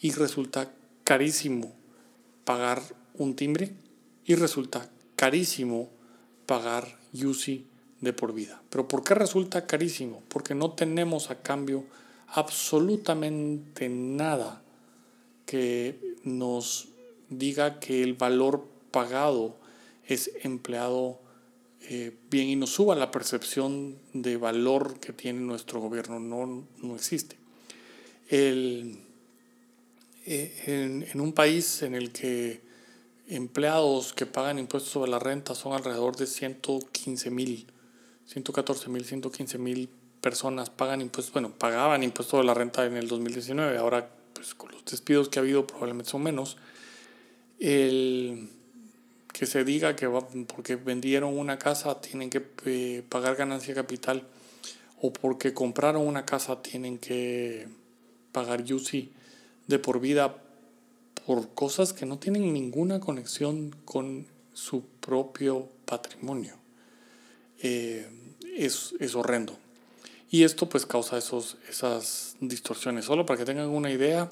y 0.00 0.12
resulta 0.12 0.70
carísimo 1.04 1.74
pagar 2.46 2.80
un 3.14 3.34
timbre 3.34 3.74
y 4.24 4.36
resulta 4.36 4.88
carísimo 5.16 5.90
pagar 6.46 6.96
UCI 7.12 7.66
de 8.00 8.12
por 8.12 8.32
vida. 8.32 8.62
Pero 8.70 8.88
¿por 8.88 9.02
qué 9.02 9.14
resulta 9.14 9.66
carísimo? 9.66 10.22
Porque 10.28 10.54
no 10.54 10.70
tenemos 10.70 11.30
a 11.30 11.42
cambio 11.42 11.84
absolutamente 12.28 13.88
nada 13.88 14.62
que 15.44 16.16
nos 16.22 16.88
diga 17.28 17.80
que 17.80 18.02
el 18.02 18.14
valor 18.14 18.64
pagado 18.92 19.56
es 20.06 20.30
empleado 20.42 21.20
eh, 21.88 22.16
bien 22.30 22.48
y 22.48 22.56
nos 22.56 22.70
suba 22.70 22.94
la 22.94 23.10
percepción 23.10 23.96
de 24.12 24.36
valor 24.36 25.00
que 25.00 25.12
tiene 25.12 25.40
nuestro 25.40 25.80
gobierno. 25.80 26.20
No, 26.20 26.64
no 26.80 26.94
existe. 26.94 27.36
El, 28.28 29.05
eh, 30.28 31.06
en, 31.12 31.20
un 31.20 31.32
país 31.32 31.82
en 31.82 31.94
el 31.94 32.10
que 32.10 32.60
empleados 33.28 34.12
que 34.12 34.26
pagan 34.26 34.58
impuestos 34.58 34.92
sobre 34.92 35.08
la 35.08 35.20
renta 35.20 35.54
son 35.54 35.72
alrededor 35.72 36.16
de 36.16 36.26
115 36.26 37.30
mil, 37.30 37.66
114 38.26 38.90
mil, 38.90 39.04
115 39.04 39.58
mil 39.58 39.88
personas 40.20 40.68
pagan 40.68 41.00
impuestos, 41.00 41.32
bueno, 41.32 41.52
pagaban 41.56 42.02
impuestos 42.02 42.32
sobre 42.32 42.46
la 42.46 42.54
renta 42.54 42.84
en 42.84 42.96
el 42.96 43.06
2019, 43.06 43.78
ahora 43.78 44.10
pues 44.32 44.56
con 44.56 44.72
los 44.72 44.84
despidos 44.84 45.28
que 45.28 45.38
ha 45.38 45.42
habido 45.42 45.64
probablemente 45.64 46.10
son 46.10 46.24
menos. 46.24 46.56
El 47.60 48.50
que 49.32 49.46
se 49.46 49.62
diga 49.62 49.94
que 49.94 50.08
porque 50.48 50.74
vendieron 50.74 51.38
una 51.38 51.56
casa 51.56 52.00
tienen 52.00 52.30
que 52.30 52.44
eh, 52.64 53.04
pagar 53.08 53.36
ganancia 53.36 53.74
capital. 53.76 54.26
O 55.00 55.12
porque 55.12 55.52
compraron 55.52 56.04
una 56.04 56.24
casa 56.24 56.62
tienen 56.62 56.98
que 56.98 57.68
pagar 58.32 58.62
UCI 58.62 59.12
de 59.66 59.78
por 59.78 60.00
vida 60.00 60.42
por 61.26 61.52
cosas 61.54 61.92
que 61.92 62.06
no 62.06 62.18
tienen 62.18 62.52
ninguna 62.52 63.00
conexión 63.00 63.74
con 63.84 64.26
su 64.52 64.82
propio 65.00 65.68
patrimonio. 65.84 66.54
Eh, 67.62 68.08
es, 68.56 68.94
es, 69.00 69.14
horrendo. 69.14 69.58
Y 70.30 70.44
esto 70.44 70.68
pues 70.68 70.86
causa 70.86 71.18
esos, 71.18 71.56
esas 71.68 72.36
distorsiones. 72.40 73.04
Solo 73.06 73.26
para 73.26 73.38
que 73.38 73.44
tengan 73.44 73.68
una 73.68 73.90
idea, 73.90 74.30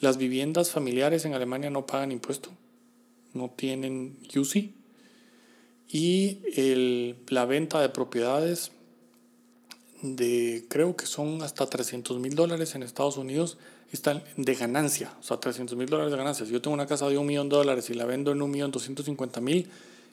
las 0.00 0.16
viviendas 0.16 0.70
familiares 0.70 1.24
en 1.24 1.34
Alemania 1.34 1.68
no 1.68 1.86
pagan 1.86 2.12
impuesto, 2.12 2.50
no 3.34 3.50
tienen 3.50 4.18
UCI. 4.34 4.74
Y 5.88 6.38
el, 6.54 7.16
la 7.28 7.44
venta 7.44 7.80
de 7.80 7.88
propiedades 7.88 8.70
de 10.02 10.64
creo 10.68 10.96
que 10.96 11.06
son 11.06 11.42
hasta 11.42 11.66
300 11.66 12.18
mil 12.20 12.34
dólares 12.34 12.74
en 12.74 12.82
Estados 12.82 13.16
Unidos 13.16 13.58
están 13.92 14.22
de 14.36 14.54
ganancia, 14.54 15.14
o 15.20 15.22
sea, 15.22 15.38
300 15.38 15.76
mil 15.76 15.88
dólares 15.88 16.12
de 16.12 16.18
ganancia. 16.18 16.46
Si 16.46 16.52
yo 16.52 16.62
tengo 16.62 16.74
una 16.74 16.86
casa 16.86 17.08
de 17.08 17.18
un 17.18 17.26
millón 17.26 17.48
de 17.48 17.56
dólares 17.56 17.90
y 17.90 17.94
la 17.94 18.04
vendo 18.04 18.32
en 18.32 18.40
un 18.40 18.50
millón 18.50 18.70
250 18.70 19.40
mil, 19.40 19.68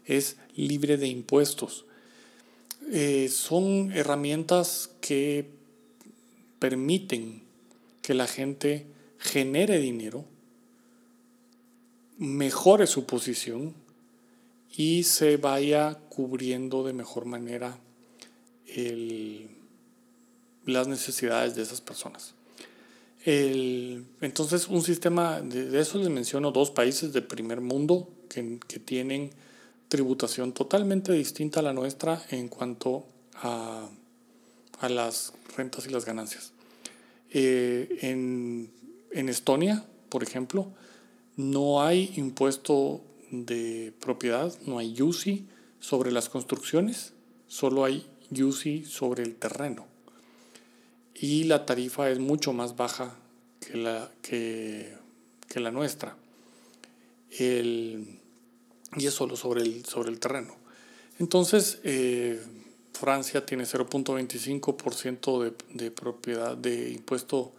es 0.06 0.38
libre 0.56 0.98
de 0.98 1.08
impuestos. 1.08 1.86
Eh, 2.92 3.30
son 3.30 3.92
herramientas 3.92 4.92
que 5.02 5.50
permiten 6.60 7.44
que 8.02 8.14
la 8.14 8.28
gente 8.28 8.88
genere 9.20 9.80
dinero, 9.80 10.26
mejore 12.18 12.88
su 12.88 13.06
posición 13.06 13.76
y 14.76 15.04
se 15.04 15.38
vaya 15.38 16.00
cubriendo 16.10 16.84
de 16.84 16.94
mejor 16.94 17.26
manera 17.26 17.78
las 20.66 20.88
necesidades 20.88 21.56
de 21.56 21.64
esas 21.64 21.82
personas. 21.82 22.37
Entonces, 23.30 24.70
un 24.70 24.82
sistema, 24.82 25.42
de, 25.42 25.82
eso 25.82 25.98
les 25.98 26.10
menciono 26.10 26.52
dos 26.52 26.72
países 26.72 27.12
de 27.12 27.22
primer 27.22 27.60
mundo 27.60 28.08
que, 28.30 28.58
que, 28.66 28.80
tienen 28.80 29.32
tributación 29.90 30.54
totalmente 30.54 31.12
distinta 31.12 31.60
a 31.60 31.64
la 31.64 31.74
nuestra 31.74 32.24
en 32.30 32.48
cuanto 32.48 33.06
a, 33.34 33.90
a 34.80 34.88
las 34.88 35.34
rentas 35.58 35.88
y 35.88 35.90
las 35.90 36.06
ganancias. 36.06 36.54
Eh, 37.30 37.98
en 38.02 39.30
Estonia, 39.30 39.86
por 40.08 40.24
ejemplo, 40.24 40.72
no 41.36 41.84
hay 41.84 42.14
impuesto 42.16 43.02
de 43.32 43.94
propiedad, 44.00 44.58
no 44.66 44.80
hay 44.80 45.02
UCI 45.02 45.46
sobre 45.82 46.14
las 46.14 46.30
construcciones, 46.30 47.12
solo 47.50 47.84
hay 47.84 48.08
UCI 48.32 48.86
sobre 48.86 49.24
el 49.24 49.36
terreno 49.36 49.97
y 51.20 51.46
la 51.46 51.66
tarifa 51.66 52.10
es 52.10 52.20
mucho 52.20 52.54
más 52.54 52.76
baja 52.76 53.16
que 53.60 53.78
la, 53.78 54.12
que, 54.22 54.96
la 55.56 55.72
nuestra. 55.72 56.16
y 57.40 58.06
es 58.96 59.14
solo 59.14 59.36
sobre 59.36 59.62
el, 59.64 59.86
sobre 59.86 60.10
el 60.10 60.20
terreno. 60.20 60.56
Entonces, 61.20 61.80
eh, 61.84 62.40
Francia 62.94 63.46
tiene 63.46 63.64
0.25% 63.64 65.44
de, 65.44 65.54
de 65.74 65.92
propiedad, 65.92 66.56
de 66.56 66.92
impuesto 66.92 67.54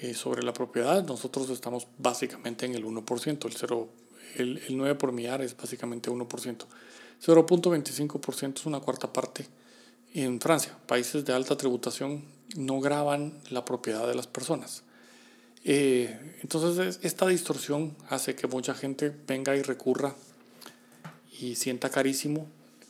eh, 0.00 0.14
sobre 0.14 0.42
la 0.42 0.52
propiedad. 0.52 1.04
Nosotros 1.04 1.50
estamos 1.50 1.88
básicamente 1.98 2.66
en 2.66 2.74
el 2.74 2.84
1%. 2.84 3.46
El, 3.46 3.52
0, 3.52 3.88
el, 4.36 4.58
el 4.68 4.76
9 4.76 4.94
por 4.94 5.12
millar 5.12 5.42
es 5.42 5.56
básicamente 5.56 6.10
1%. 6.10 6.66
0.25% 7.24 8.54
es 8.54 8.66
una 8.66 8.80
cuarta 8.80 9.12
parte 9.12 9.46
en 10.12 10.40
Francia. 10.40 10.76
Países 10.86 11.24
de 11.24 11.32
alta 11.32 11.56
tributación 11.56 12.33
no 12.56 12.80
graban 12.80 13.38
la 13.50 13.64
propiedad 13.64 14.06
de 14.06 14.14
las 14.14 14.26
personas. 14.26 14.82
Eh, 15.64 16.36
entonces 16.42 17.00
esta 17.02 17.26
distorsión 17.26 17.96
hace 18.10 18.34
que 18.34 18.46
mucha 18.46 18.74
gente 18.74 19.10
venga 19.26 19.56
y 19.56 19.62
recurra 19.62 20.14
y 21.40 21.54
sienta 21.54 21.88
carísimo 21.88 22.46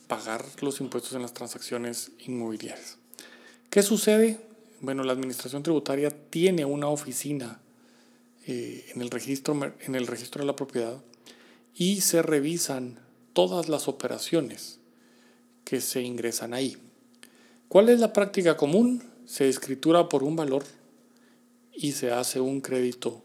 pagar 0.07 0.45
los 0.61 0.81
impuestos 0.81 1.13
en 1.13 1.21
las 1.21 1.33
transacciones 1.33 2.11
inmobiliarias. 2.19 2.97
¿Qué 3.69 3.81
sucede? 3.81 4.39
Bueno, 4.81 5.03
la 5.03 5.13
Administración 5.13 5.63
Tributaria 5.63 6.11
tiene 6.29 6.65
una 6.65 6.87
oficina 6.87 7.59
eh, 8.45 8.85
en, 8.93 9.01
el 9.01 9.09
registro, 9.09 9.73
en 9.79 9.95
el 9.95 10.05
registro 10.05 10.41
de 10.41 10.47
la 10.47 10.55
propiedad 10.55 11.01
y 11.73 12.01
se 12.01 12.21
revisan 12.21 12.99
todas 13.33 13.69
las 13.69 13.87
operaciones 13.87 14.79
que 15.63 15.81
se 15.81 16.01
ingresan 16.01 16.53
ahí. 16.53 16.77
¿Cuál 17.67 17.89
es 17.89 17.99
la 17.99 18.13
práctica 18.13 18.55
común? 18.55 19.03
Se 19.25 19.49
escritura 19.49 20.09
por 20.09 20.23
un 20.23 20.35
valor 20.35 20.63
y 21.73 21.93
se 21.93 22.11
hace 22.11 22.39
un 22.39 22.61
crédito 22.61 23.21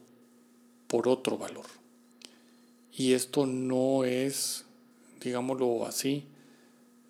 por 0.87 1.09
otro 1.09 1.39
valor. 1.39 1.67
Y 2.93 3.13
esto 3.13 3.47
no 3.47 4.05
es, 4.05 4.65
digámoslo 5.21 5.87
así, 5.87 6.25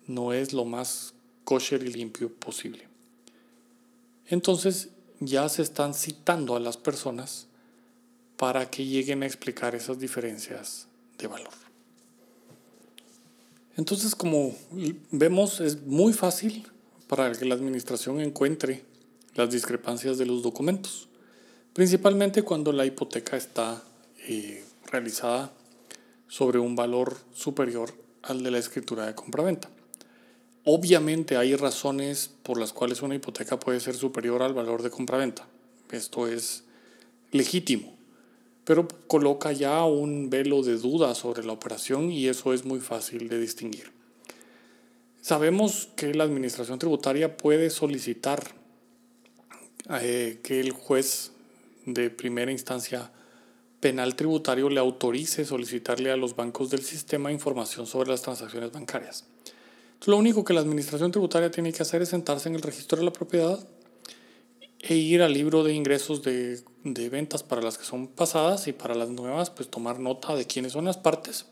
no 0.07 0.33
es 0.33 0.53
lo 0.53 0.65
más 0.65 1.13
kosher 1.43 1.83
y 1.83 1.91
limpio 1.91 2.33
posible. 2.33 2.87
Entonces 4.27 4.89
ya 5.19 5.49
se 5.49 5.61
están 5.61 5.93
citando 5.93 6.55
a 6.55 6.59
las 6.59 6.77
personas 6.77 7.47
para 8.37 8.69
que 8.69 8.85
lleguen 8.85 9.23
a 9.23 9.25
explicar 9.25 9.75
esas 9.75 9.99
diferencias 9.99 10.87
de 11.17 11.27
valor. 11.27 11.53
Entonces, 13.77 14.15
como 14.15 14.55
vemos, 15.11 15.59
es 15.59 15.81
muy 15.83 16.13
fácil 16.13 16.70
para 17.11 17.29
que 17.33 17.43
la 17.43 17.55
administración 17.55 18.21
encuentre 18.21 18.85
las 19.35 19.51
discrepancias 19.51 20.17
de 20.17 20.25
los 20.25 20.43
documentos, 20.43 21.09
principalmente 21.73 22.41
cuando 22.41 22.71
la 22.71 22.85
hipoteca 22.85 23.35
está 23.35 23.83
eh, 24.29 24.63
realizada 24.89 25.51
sobre 26.29 26.59
un 26.59 26.73
valor 26.73 27.17
superior 27.33 27.93
al 28.21 28.43
de 28.43 28.51
la 28.51 28.59
escritura 28.59 29.07
de 29.07 29.13
compraventa. 29.13 29.69
Obviamente 30.63 31.35
hay 31.35 31.53
razones 31.57 32.31
por 32.43 32.57
las 32.57 32.71
cuales 32.71 33.01
una 33.01 33.15
hipoteca 33.15 33.59
puede 33.59 33.81
ser 33.81 33.95
superior 33.95 34.41
al 34.41 34.53
valor 34.53 34.81
de 34.81 34.89
compraventa. 34.89 35.45
Esto 35.91 36.29
es 36.29 36.63
legítimo, 37.33 37.93
pero 38.63 38.87
coloca 39.07 39.51
ya 39.51 39.83
un 39.83 40.29
velo 40.29 40.63
de 40.63 40.77
duda 40.77 41.13
sobre 41.13 41.43
la 41.43 41.51
operación 41.51 42.09
y 42.09 42.29
eso 42.29 42.53
es 42.53 42.63
muy 42.63 42.79
fácil 42.79 43.27
de 43.27 43.37
distinguir. 43.37 44.00
Sabemos 45.21 45.87
que 45.95 46.15
la 46.15 46.23
Administración 46.23 46.79
Tributaria 46.79 47.37
puede 47.37 47.69
solicitar 47.69 48.55
eh, 50.01 50.39
que 50.43 50.59
el 50.59 50.71
juez 50.71 51.31
de 51.85 52.09
primera 52.09 52.51
instancia 52.51 53.11
penal 53.79 54.15
tributario 54.15 54.67
le 54.69 54.79
autorice 54.79 55.45
solicitarle 55.45 56.11
a 56.11 56.17
los 56.17 56.35
bancos 56.35 56.71
del 56.71 56.81
sistema 56.81 57.31
información 57.31 57.85
sobre 57.85 58.09
las 58.09 58.23
transacciones 58.23 58.71
bancarias. 58.71 59.25
lo 60.07 60.17
único 60.17 60.43
que 60.43 60.53
la 60.53 60.61
Administración 60.61 61.11
Tributaria 61.11 61.51
tiene 61.51 61.71
que 61.71 61.83
hacer 61.83 62.01
es 62.01 62.09
sentarse 62.09 62.49
en 62.49 62.55
el 62.55 62.63
registro 62.63 62.97
de 62.97 63.05
la 63.05 63.13
propiedad 63.13 63.59
e 64.79 64.95
ir 64.95 65.21
al 65.21 65.33
libro 65.33 65.63
de 65.63 65.73
ingresos 65.73 66.23
de, 66.23 66.61
de 66.83 67.09
ventas 67.09 67.43
para 67.43 67.61
las 67.61 67.77
que 67.77 67.85
son 67.85 68.07
pasadas 68.07 68.67
y 68.67 68.73
para 68.73 68.95
las 68.95 69.09
nuevas, 69.09 69.51
pues 69.51 69.69
tomar 69.69 69.99
nota 69.99 70.35
de 70.35 70.47
quiénes 70.47 70.71
son 70.71 70.85
las 70.85 70.97
partes 70.97 71.45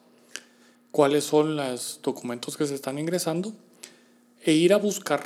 cuáles 0.91 1.24
son 1.24 1.55
los 1.55 2.00
documentos 2.03 2.58
que 2.58 2.65
se 2.65 2.75
están 2.75 3.00
ingresando, 3.00 3.53
e 4.43 4.53
ir 4.53 4.74
a 4.74 4.77
buscar 4.77 5.24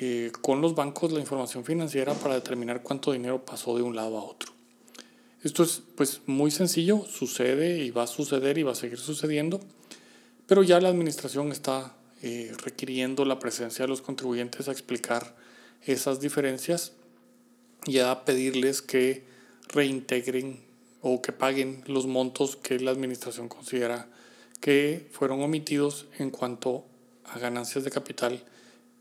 eh, 0.00 0.32
con 0.40 0.60
los 0.60 0.74
bancos 0.74 1.12
la 1.12 1.20
información 1.20 1.64
financiera 1.64 2.14
para 2.14 2.34
determinar 2.34 2.82
cuánto 2.82 3.12
dinero 3.12 3.44
pasó 3.44 3.76
de 3.76 3.82
un 3.82 3.94
lado 3.94 4.18
a 4.18 4.24
otro. 4.24 4.52
Esto 5.42 5.64
es 5.64 5.82
pues 5.96 6.20
muy 6.26 6.50
sencillo, 6.50 7.04
sucede 7.04 7.78
y 7.78 7.90
va 7.90 8.04
a 8.04 8.06
suceder 8.06 8.58
y 8.58 8.62
va 8.62 8.72
a 8.72 8.76
seguir 8.76 8.98
sucediendo, 8.98 9.60
pero 10.46 10.62
ya 10.62 10.80
la 10.80 10.88
administración 10.88 11.52
está 11.52 11.94
eh, 12.22 12.52
requiriendo 12.64 13.24
la 13.24 13.38
presencia 13.38 13.84
de 13.84 13.88
los 13.88 14.02
contribuyentes 14.02 14.68
a 14.68 14.72
explicar 14.72 15.34
esas 15.84 16.20
diferencias 16.20 16.92
y 17.86 17.98
a 17.98 18.24
pedirles 18.24 18.82
que 18.82 19.24
reintegren 19.68 20.60
o 21.00 21.20
que 21.20 21.32
paguen 21.32 21.82
los 21.86 22.06
montos 22.06 22.54
que 22.56 22.78
la 22.78 22.92
administración 22.92 23.48
considera 23.48 24.08
que 24.62 25.08
fueron 25.10 25.42
omitidos 25.42 26.06
en 26.18 26.30
cuanto 26.30 26.86
a 27.24 27.38
ganancias 27.38 27.82
de 27.82 27.90
capital 27.90 28.42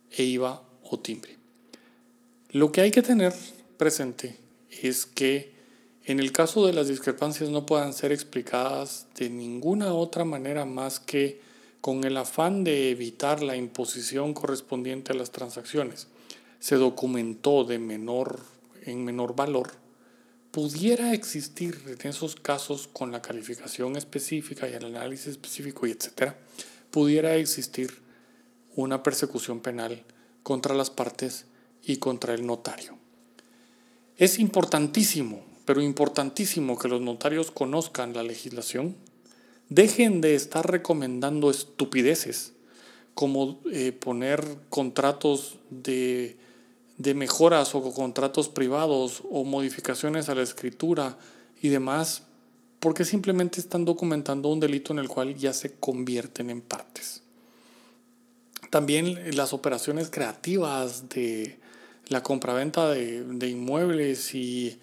e 0.09 0.23
IVA 0.23 0.63
o 0.83 0.99
timbre. 0.99 1.37
Lo 2.49 2.71
que 2.71 2.81
hay 2.81 2.89
que 2.89 3.03
tener 3.03 3.31
presente 3.77 4.37
es 4.81 5.05
que 5.05 5.53
en 6.03 6.19
el 6.19 6.31
caso 6.31 6.65
de 6.65 6.73
las 6.73 6.87
discrepancias 6.87 7.51
no 7.51 7.67
puedan 7.67 7.93
ser 7.93 8.11
explicadas 8.11 9.05
de 9.15 9.29
ninguna 9.29 9.93
otra 9.93 10.25
manera 10.25 10.65
más 10.65 10.99
que 10.99 11.39
con 11.79 12.03
el 12.05 12.17
afán 12.17 12.63
de 12.63 12.89
evitar 12.89 13.43
la 13.43 13.55
imposición 13.55 14.33
correspondiente 14.33 15.13
a 15.13 15.15
las 15.15 15.31
transacciones. 15.31 16.07
Se 16.59 16.75
documentó 16.75 17.65
de 17.65 17.77
menor 17.77 18.39
en 18.83 19.05
menor 19.05 19.35
valor 19.35 19.80
pudiera 20.51 21.13
existir 21.13 21.81
en 21.87 22.09
esos 22.09 22.35
casos 22.35 22.87
con 22.91 23.11
la 23.11 23.21
calificación 23.21 23.95
específica 23.95 24.69
y 24.69 24.73
el 24.73 24.85
análisis 24.85 25.27
específico 25.27 25.87
y 25.87 25.91
etcétera, 25.91 26.37
pudiera 26.91 27.35
existir 27.35 28.01
una 28.75 29.01
persecución 29.01 29.61
penal 29.61 30.03
contra 30.43 30.75
las 30.75 30.89
partes 30.89 31.45
y 31.83 31.97
contra 31.97 32.33
el 32.33 32.45
notario. 32.45 32.97
Es 34.17 34.39
importantísimo, 34.39 35.43
pero 35.65 35.81
importantísimo 35.81 36.77
que 36.77 36.89
los 36.89 37.01
notarios 37.01 37.49
conozcan 37.49 38.13
la 38.13 38.23
legislación, 38.23 38.95
dejen 39.69 40.19
de 40.19 40.35
estar 40.35 40.69
recomendando 40.69 41.49
estupideces 41.49 42.51
como 43.13 43.61
eh, 43.71 43.91
poner 43.93 44.43
contratos 44.69 45.57
de 45.69 46.37
de 47.01 47.13
mejoras 47.13 47.73
o 47.73 47.81
contratos 47.93 48.49
privados 48.49 49.23
o 49.31 49.43
modificaciones 49.43 50.29
a 50.29 50.35
la 50.35 50.43
escritura 50.43 51.17
y 51.61 51.69
demás, 51.69 52.23
porque 52.79 53.05
simplemente 53.05 53.59
están 53.59 53.85
documentando 53.85 54.49
un 54.49 54.59
delito 54.59 54.93
en 54.93 54.99
el 54.99 55.07
cual 55.07 55.35
ya 55.35 55.53
se 55.53 55.73
convierten 55.73 56.49
en 56.49 56.61
partes. 56.61 57.23
También 58.69 59.35
las 59.35 59.53
operaciones 59.53 60.09
creativas 60.09 61.09
de 61.09 61.59
la 62.07 62.23
compraventa 62.23 62.89
de, 62.89 63.23
de 63.23 63.49
inmuebles 63.49 64.33
y 64.35 64.79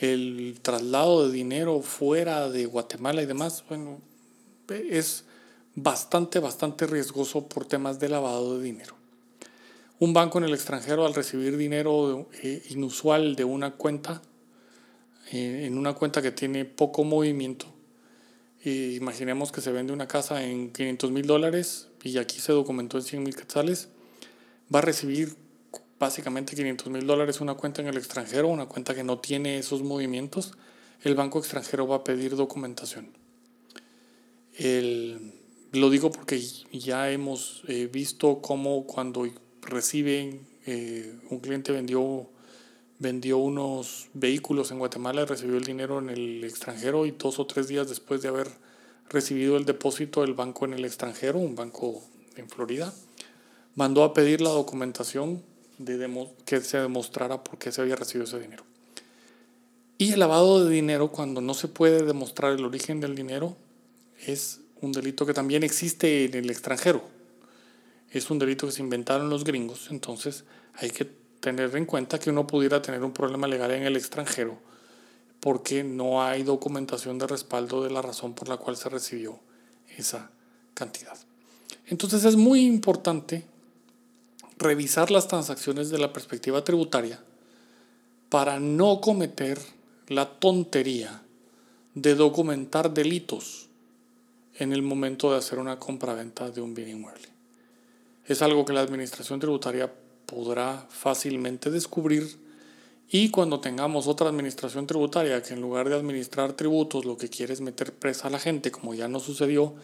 el 0.00 0.58
traslado 0.62 1.28
de 1.28 1.32
dinero 1.32 1.80
fuera 1.80 2.48
de 2.48 2.66
Guatemala 2.66 3.22
y 3.22 3.26
demás, 3.26 3.64
bueno, 3.68 4.00
es 4.68 5.24
bastante, 5.74 6.38
bastante 6.38 6.86
riesgoso 6.86 7.46
por 7.48 7.66
temas 7.66 7.98
de 7.98 8.08
lavado 8.08 8.58
de 8.58 8.64
dinero 8.64 9.01
un 10.02 10.12
banco 10.12 10.38
en 10.38 10.44
el 10.44 10.52
extranjero 10.52 11.06
al 11.06 11.14
recibir 11.14 11.56
dinero 11.56 12.28
eh, 12.42 12.60
inusual 12.70 13.36
de 13.36 13.44
una 13.44 13.76
cuenta, 13.76 14.20
eh, 15.30 15.62
en 15.64 15.78
una 15.78 15.92
cuenta 15.92 16.20
que 16.20 16.32
tiene 16.32 16.64
poco 16.64 17.04
movimiento, 17.04 17.66
imaginemos 18.64 19.52
que 19.52 19.60
se 19.60 19.70
vende 19.70 19.92
una 19.92 20.08
casa 20.08 20.42
en 20.42 20.72
500 20.72 21.12
mil 21.12 21.24
dólares 21.24 21.86
y 22.02 22.18
aquí 22.18 22.40
se 22.40 22.50
documentó 22.50 22.98
en 22.98 23.04
100 23.04 23.22
mil 23.22 23.36
quetzales, 23.36 23.90
va 24.74 24.80
a 24.80 24.82
recibir 24.82 25.36
básicamente 26.00 26.56
500 26.56 26.88
mil 26.88 27.06
dólares 27.06 27.40
una 27.40 27.54
cuenta 27.54 27.80
en 27.80 27.86
el 27.86 27.96
extranjero, 27.96 28.48
una 28.48 28.66
cuenta 28.66 28.96
que 28.96 29.04
no 29.04 29.20
tiene 29.20 29.58
esos 29.58 29.82
movimientos, 29.84 30.54
el 31.02 31.14
banco 31.14 31.38
extranjero 31.38 31.86
va 31.86 31.98
a 31.98 32.04
pedir 32.04 32.34
documentación. 32.34 33.06
lo 34.58 35.90
digo 35.90 36.10
porque 36.10 36.40
ya 36.72 37.08
hemos 37.12 37.62
eh, 37.68 37.86
visto 37.86 38.42
cómo 38.42 38.84
cuando 38.84 39.28
reciben, 39.62 40.46
eh, 40.66 41.14
un 41.30 41.40
cliente 41.40 41.72
vendió, 41.72 42.28
vendió 42.98 43.38
unos 43.38 44.08
vehículos 44.12 44.70
en 44.70 44.78
Guatemala, 44.78 45.24
recibió 45.24 45.56
el 45.56 45.64
dinero 45.64 45.98
en 45.98 46.10
el 46.10 46.44
extranjero 46.44 47.06
y 47.06 47.12
dos 47.12 47.38
o 47.38 47.46
tres 47.46 47.68
días 47.68 47.88
después 47.88 48.22
de 48.22 48.28
haber 48.28 48.48
recibido 49.08 49.56
el 49.56 49.64
depósito 49.64 50.22
del 50.22 50.34
banco 50.34 50.64
en 50.64 50.74
el 50.74 50.84
extranjero, 50.84 51.38
un 51.38 51.54
banco 51.54 52.02
en 52.36 52.48
Florida, 52.48 52.92
mandó 53.74 54.04
a 54.04 54.14
pedir 54.14 54.40
la 54.40 54.50
documentación 54.50 55.42
de 55.78 56.26
que 56.44 56.60
se 56.60 56.78
demostrara 56.78 57.42
por 57.42 57.58
qué 57.58 57.72
se 57.72 57.80
había 57.80 57.96
recibido 57.96 58.24
ese 58.24 58.38
dinero. 58.38 58.64
Y 59.98 60.12
el 60.12 60.20
lavado 60.20 60.64
de 60.64 60.72
dinero, 60.72 61.12
cuando 61.12 61.40
no 61.40 61.54
se 61.54 61.68
puede 61.68 62.04
demostrar 62.04 62.52
el 62.52 62.64
origen 62.64 63.00
del 63.00 63.14
dinero, 63.14 63.56
es 64.26 64.60
un 64.80 64.92
delito 64.92 65.26
que 65.26 65.34
también 65.34 65.62
existe 65.62 66.24
en 66.24 66.34
el 66.34 66.50
extranjero 66.50 67.11
es 68.12 68.30
un 68.30 68.38
delito 68.38 68.66
que 68.66 68.72
se 68.72 68.82
inventaron 68.82 69.30
los 69.30 69.44
gringos, 69.44 69.88
entonces 69.90 70.44
hay 70.74 70.90
que 70.90 71.04
tener 71.40 71.74
en 71.76 71.86
cuenta 71.86 72.18
que 72.18 72.30
uno 72.30 72.46
pudiera 72.46 72.80
tener 72.82 73.02
un 73.02 73.12
problema 73.12 73.48
legal 73.48 73.72
en 73.72 73.82
el 73.82 73.96
extranjero 73.96 74.58
porque 75.40 75.82
no 75.82 76.22
hay 76.22 76.44
documentación 76.44 77.18
de 77.18 77.26
respaldo 77.26 77.82
de 77.82 77.90
la 77.90 78.00
razón 78.00 78.32
por 78.32 78.48
la 78.48 78.58
cual 78.58 78.76
se 78.76 78.88
recibió 78.88 79.40
esa 79.96 80.30
cantidad. 80.72 81.18
Entonces 81.86 82.24
es 82.24 82.36
muy 82.36 82.64
importante 82.64 83.44
revisar 84.56 85.10
las 85.10 85.26
transacciones 85.26 85.90
de 85.90 85.98
la 85.98 86.12
perspectiva 86.12 86.62
tributaria 86.62 87.20
para 88.28 88.60
no 88.60 89.00
cometer 89.00 89.58
la 90.06 90.30
tontería 90.38 91.22
de 91.94 92.14
documentar 92.14 92.94
delitos 92.94 93.68
en 94.58 94.72
el 94.72 94.82
momento 94.82 95.32
de 95.32 95.38
hacer 95.38 95.58
una 95.58 95.80
compraventa 95.80 96.50
de 96.50 96.60
un 96.60 96.72
bien 96.72 96.90
inmueble 96.90 97.31
es 98.26 98.42
algo 98.42 98.64
que 98.64 98.72
la 98.72 98.80
administración 98.80 99.40
tributaria 99.40 99.92
podrá 100.26 100.86
fácilmente 100.90 101.70
descubrir 101.70 102.38
y 103.10 103.30
cuando 103.30 103.60
tengamos 103.60 104.06
otra 104.06 104.28
administración 104.30 104.86
tributaria 104.86 105.42
que 105.42 105.52
en 105.52 105.60
lugar 105.60 105.88
de 105.88 105.96
administrar 105.96 106.54
tributos 106.54 107.04
lo 107.04 107.18
que 107.18 107.28
quiere 107.28 107.52
es 107.52 107.60
meter 107.60 107.92
presa 107.92 108.28
a 108.28 108.30
la 108.30 108.38
gente, 108.38 108.70
como 108.70 108.94
ya 108.94 109.06
no 109.06 109.20
sucedió, 109.20 109.74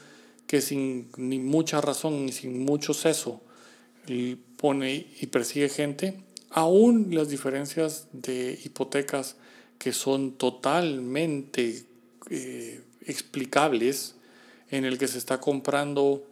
que 0.47 0.63
sin 0.63 1.11
ni 1.19 1.39
mucha 1.39 1.83
razón 1.83 2.25
ni 2.25 2.33
sin 2.33 2.65
mucho 2.65 2.95
seso 2.95 3.43
pone 4.57 5.07
y 5.21 5.27
persigue 5.27 5.69
gente, 5.69 6.23
aún 6.51 7.09
las 7.11 7.29
diferencias 7.29 8.09
de 8.13 8.59
hipotecas 8.65 9.37
que 9.79 9.93
son 9.93 10.33
totalmente 10.33 11.85
eh, 12.31 12.83
explicables, 13.03 14.15
en 14.71 14.85
el 14.85 14.99
que 14.99 15.09
se 15.09 15.19
está 15.19 15.39
comprando 15.39 16.25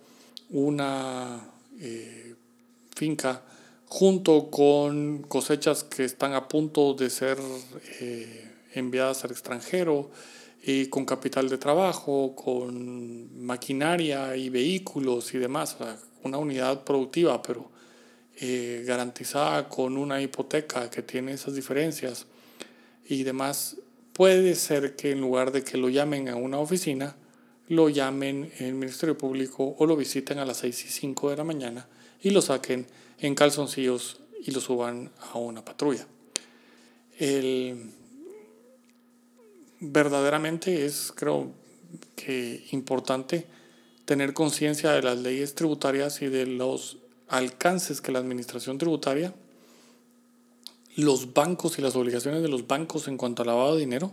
una 0.51 1.41
eh, 1.81 2.35
finca 2.95 3.43
junto 3.87 4.51
con 4.51 5.23
cosechas 5.23 5.85
que 5.85 6.05
están 6.05 6.35
a 6.35 6.49
punto 6.49 6.95
de 6.95 7.09
ser 7.11 7.39
eh, 8.01 8.51
enviadas 8.75 9.25
al 9.25 9.31
extranjero, 9.31 10.11
y 10.69 10.87
con 10.87 11.05
capital 11.05 11.49
de 11.49 11.59
trabajo, 11.59 12.35
con 12.35 13.41
maquinaria 13.41 14.37
y 14.37 14.49
vehículos 14.49 15.33
y 15.33 15.39
demás, 15.39 15.77
una 16.25 16.39
unidad 16.39 16.83
productiva, 16.83 17.41
pero 17.41 17.71
eh, 18.41 18.83
garantizada 18.85 19.69
con 19.69 19.97
una 19.97 20.21
hipoteca 20.21 20.91
que 20.91 21.03
tiene 21.03 21.33
esas 21.33 21.55
diferencias 21.55 22.27
y 23.09 23.23
demás, 23.23 23.77
puede 24.13 24.57
ser 24.57 24.97
que 24.97 25.13
en 25.13 25.21
lugar 25.21 25.53
de 25.53 25.63
que 25.63 25.79
lo 25.79 25.89
llamen 25.89 26.29
a 26.29 26.35
una 26.35 26.59
oficina, 26.59 27.15
lo 27.69 27.89
llamen 27.89 28.53
en 28.59 28.67
el 28.67 28.75
Ministerio 28.75 29.19
Público 29.19 29.75
o 29.79 29.87
lo 29.87 29.97
visiten 29.97 30.39
a 30.39 30.45
las 30.45 30.59
6 30.59 30.85
y 30.85 30.89
5 30.89 31.31
de 31.31 31.37
la 31.37 31.45
mañana 31.45 31.89
y 32.23 32.31
lo 32.31 32.43
saquen 32.43 32.87
en 33.19 33.35
calzoncillos 33.35 34.21
y 34.45 34.51
lo 34.51 34.61
suban 34.61 35.11
a 35.33 35.39
una 35.39 35.65
patrulla. 35.65 36.07
El, 37.19 37.91
verdaderamente 39.81 40.87
es, 40.87 41.13
creo 41.15 41.53
que, 42.15 42.67
importante 42.73 43.47
tener 44.05 44.35
conciencia 44.35 44.93
de 44.93 45.03
las 45.03 45.19
leyes 45.19 45.55
tributarias 45.55 46.23
y 46.23 46.29
de 46.29 46.47
los 46.47 46.99
alcances 47.29 48.01
que 48.01 48.13
la 48.13 48.21
administración 48.21 48.79
tributaria, 48.79 49.35
los 50.95 51.35
bancos 51.35 51.79
y 51.79 51.83
las 51.83 51.97
obligaciones 51.97 52.43
de 52.43 52.49
los 52.49 52.67
bancos 52.67 53.09
en 53.09 53.17
cuanto 53.17 53.43
al 53.43 53.49
lavado 53.49 53.75
de 53.75 53.81
dinero, 53.81 54.13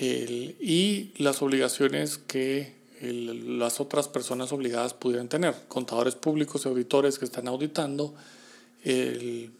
y 0.00 1.12
las 1.16 1.42
obligaciones 1.42 2.18
que 2.18 2.76
las 3.00 3.80
otras 3.80 4.08
personas 4.08 4.52
obligadas 4.52 4.94
pudieran 4.94 5.28
tener, 5.28 5.54
contadores 5.68 6.14
públicos 6.14 6.64
y 6.64 6.68
auditores 6.68 7.18
que 7.18 7.24
están 7.24 7.48
auditando, 7.48 8.14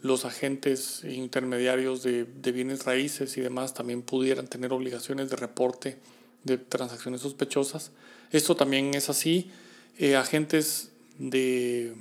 los 0.03 0.25
agentes 0.25 1.03
intermediarios 1.05 2.03
de, 2.03 2.25
de, 2.25 2.53
bienes 2.53 2.85
raíces 2.85 3.37
y 3.37 3.41
demás 3.41 3.75
también 3.75 4.03
pudieran 4.03 4.47
tener 4.47 4.73
obligaciones 4.73 5.29
de 5.29 5.37
reporte 5.37 5.99
de 6.45 6.59
transacciones 6.59 7.21
sospechosas. 7.21 7.91
Esto 8.31 8.57
también 8.57 8.95
es 8.95 9.09
así. 9.11 9.51
Eh, 9.99 10.17
agentes 10.17 10.91
de, 11.19 11.93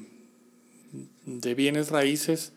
de 1.25 1.55
bienes 1.55 1.89
raíces 1.89 2.51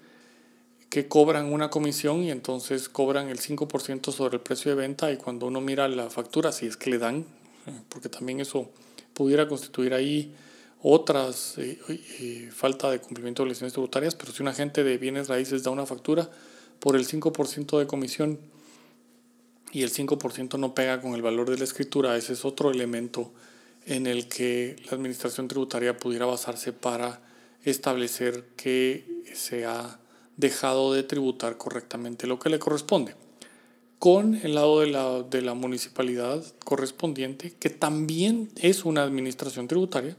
que 0.91 1.07
cobran 1.07 1.53
una 1.53 1.71
comisión 1.71 2.25
y 2.25 2.33
entonces 2.33 2.89
cobran 2.89 3.29
el 3.29 3.39
5% 3.39 4.13
sobre 4.13 4.37
el 4.37 4.43
precio 4.43 4.73
de 4.73 4.77
venta 4.77 5.11
y 5.13 5.17
cuando 5.17 5.47
uno 5.47 5.61
mira 5.61 5.87
la 5.87 6.11
factura, 6.11 6.51
si 6.51 6.67
es 6.67 6.77
que 6.77 6.91
le 6.91 6.99
dan, 6.99 7.25
porque 7.89 8.09
también 8.09 8.41
eso 8.41 8.69
pudiera 9.15 9.47
constituir 9.47 9.95
ahí 9.95 10.35
otras 10.83 11.59
eh, 11.59 11.79
eh, 11.89 12.51
falta 12.53 12.91
de 12.91 12.99
cumplimiento 12.99 13.45
de 13.45 13.51
legislaciones 13.51 13.75
tributarias, 13.75 14.17
pero 14.17 14.33
si 14.33 14.43
un 14.43 14.49
agente 14.49 14.83
de 14.83 14.99
bienes 14.99 15.29
raíces 15.29 15.63
da 15.63 15.71
una 15.71 15.87
factura 15.87 16.29
por 16.81 16.97
el 16.97 17.07
5% 17.07 17.79
de 17.79 17.87
comisión 17.87 18.41
y 19.71 19.85
el 19.85 19.93
5% 19.93 20.59
no 20.59 20.75
pega 20.75 21.01
con 21.01 21.15
el 21.15 21.23
valor 21.23 21.51
de 21.51 21.59
la 21.59 21.65
escritura, 21.65 22.17
ese 22.17 22.33
es 22.33 22.45
otro 22.45 22.73
elemento 22.73 23.33
en 23.87 24.09
el 24.09 24.27
que 24.27 24.75
la 24.87 24.97
administración 24.97 25.47
tributaria 25.47 25.97
pudiera 25.97 26.27
basarse 26.27 26.73
para 26.73 27.21
establecer 27.63 28.45
que 28.57 29.07
se 29.35 29.67
ha 29.67 30.01
dejado 30.37 30.93
de 30.93 31.03
tributar 31.03 31.57
correctamente 31.57 32.27
lo 32.27 32.39
que 32.39 32.51
le 32.51 32.59
corresponde. 32.59 33.15
Con 33.99 34.35
el 34.35 34.55
lado 34.55 34.81
de 34.81 34.87
la, 34.87 35.23
de 35.23 35.43
la 35.43 35.55
municipalidad 35.55 36.43
correspondiente, 36.65 37.53
que 37.59 37.71
también 37.71 38.51
es 38.57 38.85
una 38.85 39.03
administración 39.03 39.69
tributaria 39.69 40.17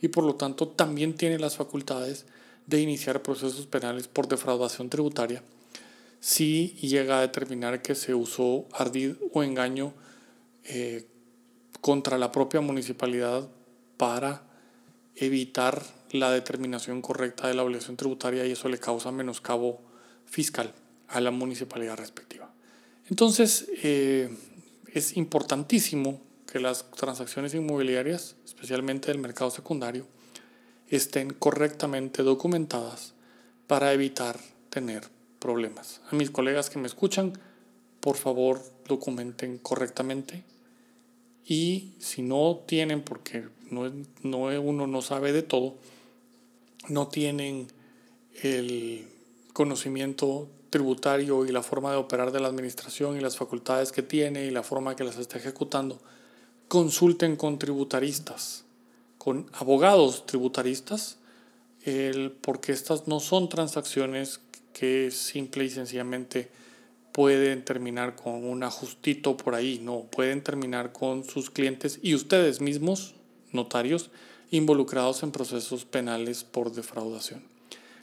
y 0.00 0.08
por 0.08 0.24
lo 0.24 0.34
tanto 0.34 0.68
también 0.68 1.14
tiene 1.14 1.38
las 1.38 1.56
facultades 1.56 2.26
de 2.66 2.80
iniciar 2.80 3.22
procesos 3.22 3.66
penales 3.66 4.08
por 4.08 4.26
defraudación 4.26 4.90
tributaria 4.90 5.42
si 6.22 6.68
llega 6.80 7.18
a 7.18 7.22
determinar 7.22 7.82
que 7.82 7.96
se 7.96 8.14
usó 8.14 8.66
ardid 8.72 9.16
o 9.32 9.42
engaño 9.42 9.92
eh, 10.62 11.04
contra 11.80 12.16
la 12.16 12.30
propia 12.30 12.60
municipalidad 12.60 13.48
para 13.96 14.44
evitar 15.16 15.82
la 16.12 16.30
determinación 16.30 17.02
correcta 17.02 17.48
de 17.48 17.54
la 17.54 17.62
obligación 17.62 17.96
tributaria 17.96 18.46
y 18.46 18.52
eso 18.52 18.68
le 18.68 18.78
causa 18.78 19.10
menoscabo 19.10 19.80
fiscal 20.26 20.72
a 21.08 21.20
la 21.20 21.30
municipalidad 21.30 21.96
respectiva. 21.96 22.52
Entonces, 23.08 23.66
eh, 23.82 24.34
es 24.92 25.16
importantísimo 25.16 26.20
que 26.46 26.60
las 26.60 26.90
transacciones 26.90 27.54
inmobiliarias, 27.54 28.36
especialmente 28.44 29.08
del 29.08 29.18
mercado 29.18 29.50
secundario, 29.50 30.06
estén 30.88 31.32
correctamente 31.32 32.22
documentadas 32.22 33.14
para 33.66 33.92
evitar 33.92 34.38
tener 34.68 35.08
problemas. 35.38 36.02
A 36.10 36.14
mis 36.14 36.30
colegas 36.30 36.68
que 36.68 36.78
me 36.78 36.86
escuchan, 36.86 37.32
por 38.00 38.16
favor 38.16 38.60
documenten 38.86 39.58
correctamente 39.58 40.44
y 41.46 41.94
si 41.98 42.22
no 42.22 42.62
tienen, 42.66 43.02
porque 43.02 43.44
no, 43.70 43.90
no, 44.22 44.38
uno 44.60 44.86
no 44.86 45.02
sabe 45.02 45.32
de 45.32 45.42
todo, 45.42 45.76
no 46.88 47.08
tienen 47.08 47.68
el 48.42 49.06
conocimiento 49.52 50.48
tributario 50.70 51.44
y 51.44 51.52
la 51.52 51.62
forma 51.62 51.90
de 51.90 51.98
operar 51.98 52.32
de 52.32 52.40
la 52.40 52.48
administración 52.48 53.16
y 53.16 53.20
las 53.20 53.36
facultades 53.36 53.92
que 53.92 54.02
tiene 54.02 54.46
y 54.46 54.50
la 54.50 54.62
forma 54.62 54.96
que 54.96 55.04
las 55.04 55.18
está 55.18 55.38
ejecutando, 55.38 56.00
consulten 56.68 57.36
con 57.36 57.58
tributaristas, 57.58 58.64
con 59.18 59.46
abogados 59.52 60.24
tributaristas, 60.24 61.18
el, 61.84 62.30
porque 62.30 62.72
estas 62.72 63.06
no 63.06 63.20
son 63.20 63.48
transacciones 63.48 64.40
que 64.72 65.10
simple 65.10 65.64
y 65.64 65.70
sencillamente 65.70 66.50
pueden 67.12 67.62
terminar 67.64 68.16
con 68.16 68.44
un 68.44 68.62
ajustito 68.62 69.36
por 69.36 69.54
ahí, 69.54 69.78
no, 69.82 70.04
pueden 70.04 70.42
terminar 70.42 70.92
con 70.92 71.24
sus 71.24 71.50
clientes 71.50 71.98
y 72.02 72.14
ustedes 72.14 72.62
mismos, 72.62 73.14
notarios, 73.52 74.10
involucrados 74.52 75.22
en 75.22 75.32
procesos 75.32 75.86
penales 75.86 76.44
por 76.44 76.72
defraudación. 76.72 77.42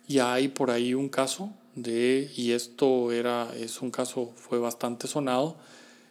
Ya 0.07 0.33
hay 0.33 0.47
por 0.47 0.71
ahí 0.71 0.95
un 0.95 1.07
caso 1.07 1.53
de, 1.75 2.31
y 2.35 2.51
esto 2.51 3.12
era, 3.12 3.53
es 3.55 3.81
un 3.81 3.91
caso, 3.91 4.33
fue 4.35 4.57
bastante 4.57 5.07
sonado, 5.07 5.57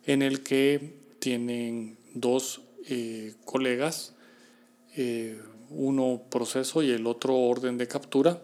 en 0.06 0.22
el 0.22 0.44
que 0.44 0.94
tienen 1.18 1.98
dos 2.14 2.62
eh, 2.88 3.34
colegas, 3.44 4.14
eh, 4.96 5.40
uno 5.70 6.22
proceso 6.30 6.84
y 6.84 6.92
el 6.92 7.08
otro 7.08 7.36
orden 7.36 7.76
de 7.76 7.88
captura, 7.88 8.40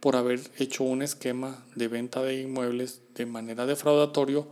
por 0.00 0.16
haber 0.16 0.40
hecho 0.58 0.82
un 0.82 1.00
esquema 1.00 1.64
de 1.76 1.86
venta 1.86 2.22
de 2.22 2.42
inmuebles 2.42 3.02
de 3.14 3.24
manera 3.24 3.66
defraudatorio 3.66 4.48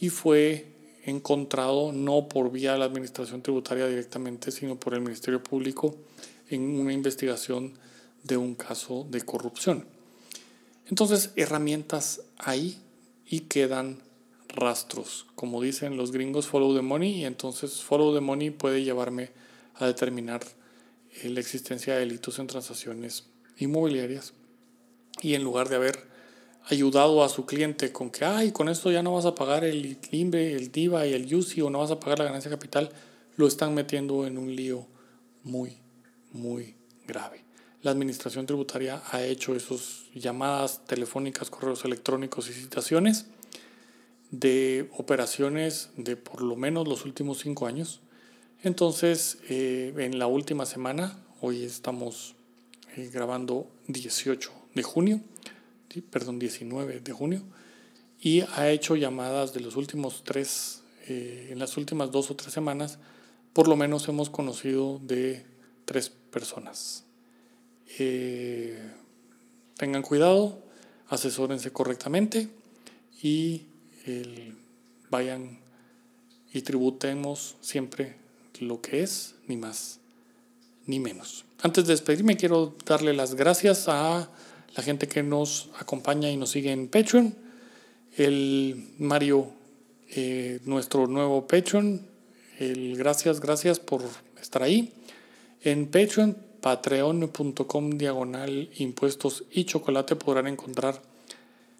y 0.00 0.10
fue 0.10 0.66
encontrado 1.04 1.92
no 1.92 2.28
por 2.28 2.50
vía 2.50 2.72
de 2.72 2.78
la 2.78 2.84
administración 2.84 3.42
tributaria 3.42 3.86
directamente, 3.86 4.50
sino 4.50 4.78
por 4.78 4.94
el 4.94 5.00
Ministerio 5.00 5.42
Público 5.42 5.96
en 6.48 6.78
una 6.78 6.92
investigación 6.92 7.78
de 8.22 8.36
un 8.36 8.54
caso 8.54 9.06
de 9.10 9.22
corrupción. 9.22 9.86
Entonces, 10.88 11.30
herramientas 11.36 12.22
hay 12.38 12.78
y 13.26 13.40
quedan 13.40 14.02
rastros. 14.48 15.26
Como 15.34 15.60
dicen 15.60 15.96
los 15.96 16.12
gringos, 16.12 16.46
follow 16.46 16.74
the 16.74 16.82
money, 16.82 17.20
y 17.20 17.24
entonces 17.24 17.82
follow 17.82 18.14
the 18.14 18.20
money 18.20 18.50
puede 18.50 18.84
llevarme 18.84 19.30
a 19.74 19.86
determinar 19.86 20.42
eh, 21.22 21.28
la 21.28 21.40
existencia 21.40 21.94
de 21.94 22.00
delitos 22.00 22.38
en 22.38 22.46
transacciones 22.46 23.24
inmobiliarias 23.58 24.32
y 25.22 25.34
en 25.34 25.44
lugar 25.44 25.68
de 25.68 25.76
haber 25.76 26.16
ayudado 26.68 27.22
a 27.22 27.28
su 27.28 27.46
cliente 27.46 27.92
con 27.92 28.10
que, 28.10 28.24
ay, 28.24 28.52
con 28.52 28.68
esto 28.68 28.90
ya 28.90 29.02
no 29.02 29.14
vas 29.14 29.24
a 29.24 29.34
pagar 29.34 29.64
el 29.64 29.98
INVE, 30.10 30.54
el 30.54 30.72
DIVA 30.72 31.06
y 31.06 31.12
el 31.12 31.32
UCI 31.32 31.62
o 31.62 31.70
no 31.70 31.78
vas 31.78 31.90
a 31.90 32.00
pagar 32.00 32.18
la 32.18 32.24
ganancia 32.24 32.50
capital, 32.50 32.90
lo 33.36 33.46
están 33.46 33.74
metiendo 33.74 34.26
en 34.26 34.36
un 34.36 34.54
lío 34.54 34.86
muy, 35.44 35.78
muy 36.36 36.74
grave. 37.06 37.44
La 37.82 37.90
administración 37.90 38.46
tributaria 38.46 39.02
ha 39.12 39.22
hecho 39.22 39.54
esas 39.54 40.04
llamadas 40.14 40.84
telefónicas, 40.86 41.50
correos 41.50 41.84
electrónicos 41.84 42.48
y 42.48 42.52
citaciones 42.52 43.26
de 44.30 44.90
operaciones 44.96 45.90
de 45.96 46.16
por 46.16 46.42
lo 46.42 46.56
menos 46.56 46.88
los 46.88 47.04
últimos 47.04 47.38
cinco 47.38 47.66
años. 47.66 48.00
Entonces, 48.62 49.38
eh, 49.48 49.94
en 49.96 50.18
la 50.18 50.26
última 50.26 50.66
semana, 50.66 51.16
hoy 51.40 51.64
estamos 51.64 52.34
eh, 52.96 53.10
grabando 53.12 53.70
18 53.88 54.50
de 54.74 54.82
junio, 54.82 55.20
perdón, 56.10 56.38
19 56.38 57.00
de 57.00 57.12
junio, 57.12 57.42
y 58.20 58.40
ha 58.40 58.70
hecho 58.70 58.96
llamadas 58.96 59.52
de 59.54 59.60
los 59.60 59.76
últimos 59.76 60.24
tres, 60.24 60.82
eh, 61.06 61.50
en 61.52 61.58
las 61.58 61.76
últimas 61.76 62.10
dos 62.10 62.30
o 62.30 62.36
tres 62.36 62.52
semanas, 62.52 62.98
por 63.52 63.68
lo 63.68 63.76
menos 63.76 64.08
hemos 64.08 64.28
conocido 64.28 64.98
de 65.02 65.46
tres 65.84 66.10
personas. 66.36 67.04
Eh, 67.98 68.78
tengan 69.78 70.02
cuidado, 70.02 70.58
asesórense 71.08 71.70
correctamente 71.72 72.50
y 73.22 73.62
vayan 75.08 75.58
y 76.52 76.60
tributemos 76.60 77.56
siempre 77.62 78.16
lo 78.60 78.82
que 78.82 79.02
es, 79.02 79.34
ni 79.48 79.56
más 79.56 79.98
ni 80.84 81.00
menos. 81.00 81.46
Antes 81.62 81.86
de 81.86 81.94
despedirme, 81.94 82.36
quiero 82.36 82.74
darle 82.84 83.14
las 83.14 83.34
gracias 83.34 83.88
a 83.88 84.28
la 84.76 84.82
gente 84.82 85.08
que 85.08 85.22
nos 85.22 85.70
acompaña 85.78 86.30
y 86.30 86.36
nos 86.36 86.50
sigue 86.50 86.70
en 86.70 86.88
Patreon. 86.88 87.34
El 88.18 88.90
Mario, 88.98 89.48
eh, 90.10 90.60
nuestro 90.64 91.06
nuevo 91.06 91.46
Patreon. 91.46 92.06
El 92.58 92.96
gracias, 92.96 93.40
gracias 93.40 93.80
por 93.80 94.02
estar 94.40 94.62
ahí. 94.62 94.92
En 95.62 95.86
Patreon, 95.86 96.36
patreon.com 96.60 97.90
diagonal 97.90 98.70
impuestos 98.76 99.44
y 99.50 99.64
chocolate 99.64 100.16
podrán 100.16 100.46
encontrar 100.46 101.00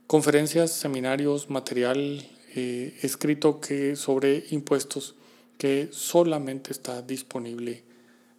conferencias, 0.06 0.72
seminarios, 0.72 1.50
material 1.50 2.26
eh, 2.54 2.96
escrito 3.02 3.60
que, 3.60 3.96
sobre 3.96 4.44
impuestos 4.50 5.14
que 5.58 5.88
solamente 5.92 6.72
está 6.72 7.02
disponible 7.02 7.82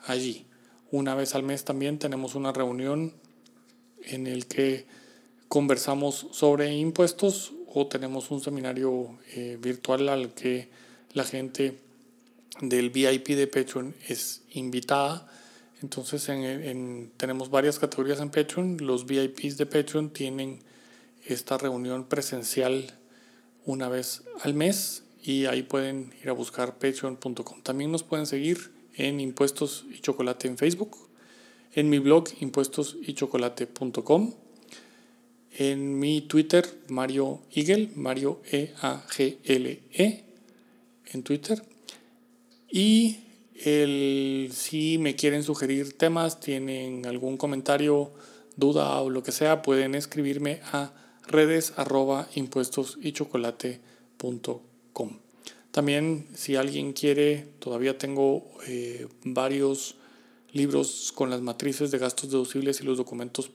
allí. 0.05 0.45
Una 0.91 1.15
vez 1.15 1.35
al 1.35 1.43
mes 1.43 1.65
también 1.65 1.99
tenemos 1.99 2.35
una 2.35 2.51
reunión 2.51 3.13
en 4.03 4.27
el 4.27 4.47
que 4.47 4.85
conversamos 5.47 6.27
sobre 6.31 6.75
impuestos 6.75 7.53
o 7.73 7.87
tenemos 7.87 8.31
un 8.31 8.41
seminario 8.41 9.17
eh, 9.35 9.57
virtual 9.61 10.09
al 10.09 10.33
que 10.33 10.69
la 11.13 11.23
gente 11.23 11.77
del 12.61 12.89
VIP 12.89 13.29
de 13.29 13.47
Patreon 13.47 13.95
es 14.07 14.43
invitada. 14.51 15.31
Entonces 15.81 16.27
en, 16.29 17.11
tenemos 17.17 17.49
varias 17.49 17.79
categorías 17.79 18.19
en 18.19 18.29
Patreon. 18.29 18.77
Los 18.81 19.05
VIPs 19.05 19.57
de 19.57 19.65
Patreon 19.65 20.11
tienen 20.11 20.59
esta 21.25 21.57
reunión 21.57 22.05
presencial 22.05 22.97
una 23.65 23.89
vez 23.89 24.23
al 24.41 24.53
mes 24.53 25.03
y 25.23 25.45
ahí 25.45 25.63
pueden 25.63 26.13
ir 26.21 26.29
a 26.29 26.33
buscar 26.33 26.77
patreon.com. 26.77 27.61
También 27.61 27.91
nos 27.91 28.03
pueden 28.03 28.25
seguir 28.25 28.71
en 28.95 29.19
Impuestos 29.19 29.85
y 29.91 29.99
Chocolate 29.99 30.47
en 30.47 30.57
Facebook 30.57 31.07
en 31.77 31.89
mi 31.89 31.99
blog 31.99 32.25
impuestosychocolate.com, 32.39 34.33
en 35.59 35.99
mi 35.99 36.21
Twitter 36.21 36.65
Mario 36.87 37.41
Eagle, 37.51 37.91
Mario 37.95 38.41
E-A-G-L-E, 38.51 39.81
-E, 39.93 40.23
en 41.13 41.23
Twitter. 41.23 41.61
Y 42.69 43.17
el, 43.63 44.49
si 44.53 44.97
me 44.97 45.15
quieren 45.15 45.43
sugerir 45.43 45.97
temas, 45.97 46.39
tienen 46.39 47.05
algún 47.05 47.37
comentario 47.37 48.11
duda 48.55 49.01
o 49.01 49.09
lo 49.09 49.23
que 49.23 49.31
sea, 49.31 49.61
pueden 49.61 49.95
escribirme 49.95 50.61
a 50.71 50.93
redes 51.27 51.73
impuestos 52.35 52.97
y 53.01 53.11
También 55.71 56.27
si 56.33 56.55
alguien 56.55 56.93
quiere, 56.93 57.47
todavía 57.59 57.97
tengo 57.97 58.47
eh, 58.65 59.07
varios 59.23 59.95
libros 60.51 61.11
con 61.13 61.29
las 61.29 61.41
matrices 61.41 61.91
de 61.91 61.99
gastos 61.99 62.31
deducibles 62.31 62.81
y 62.81 62.83
los 62.83 62.97
documentos 62.97 63.51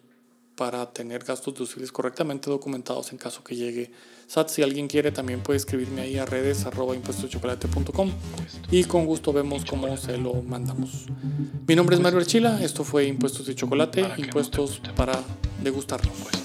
para 0.63 0.87
tener 0.93 1.25
gastos 1.25 1.55
deducibles 1.55 1.91
correctamente 1.91 2.49
documentados 2.49 3.11
en 3.11 3.19
caso 3.19 3.43
que 3.43 3.57
llegue 3.57 3.91
SAT. 4.29 4.49
Si 4.49 4.63
alguien 4.63 4.87
quiere, 4.87 5.11
también 5.11 5.41
puede 5.41 5.57
escribirme 5.57 6.03
ahí 6.03 6.19
a 6.19 6.25
redes 6.25 6.65
arroba 6.67 6.95
impuestoschocolate.com 6.95 8.13
y 8.71 8.85
con 8.85 9.05
gusto 9.05 9.33
vemos 9.33 9.65
cómo 9.65 9.97
se 9.97 10.17
lo 10.19 10.35
mandamos. 10.35 11.07
Mi 11.67 11.75
nombre 11.75 11.97
es 11.97 12.01
Mario 12.01 12.21
Archila, 12.21 12.63
esto 12.63 12.85
fue 12.85 13.07
Impuestos 13.07 13.47
de 13.47 13.57
Chocolate, 13.57 14.07
impuestos 14.19 14.81
para 14.95 15.21
degustarlos. 15.65 16.42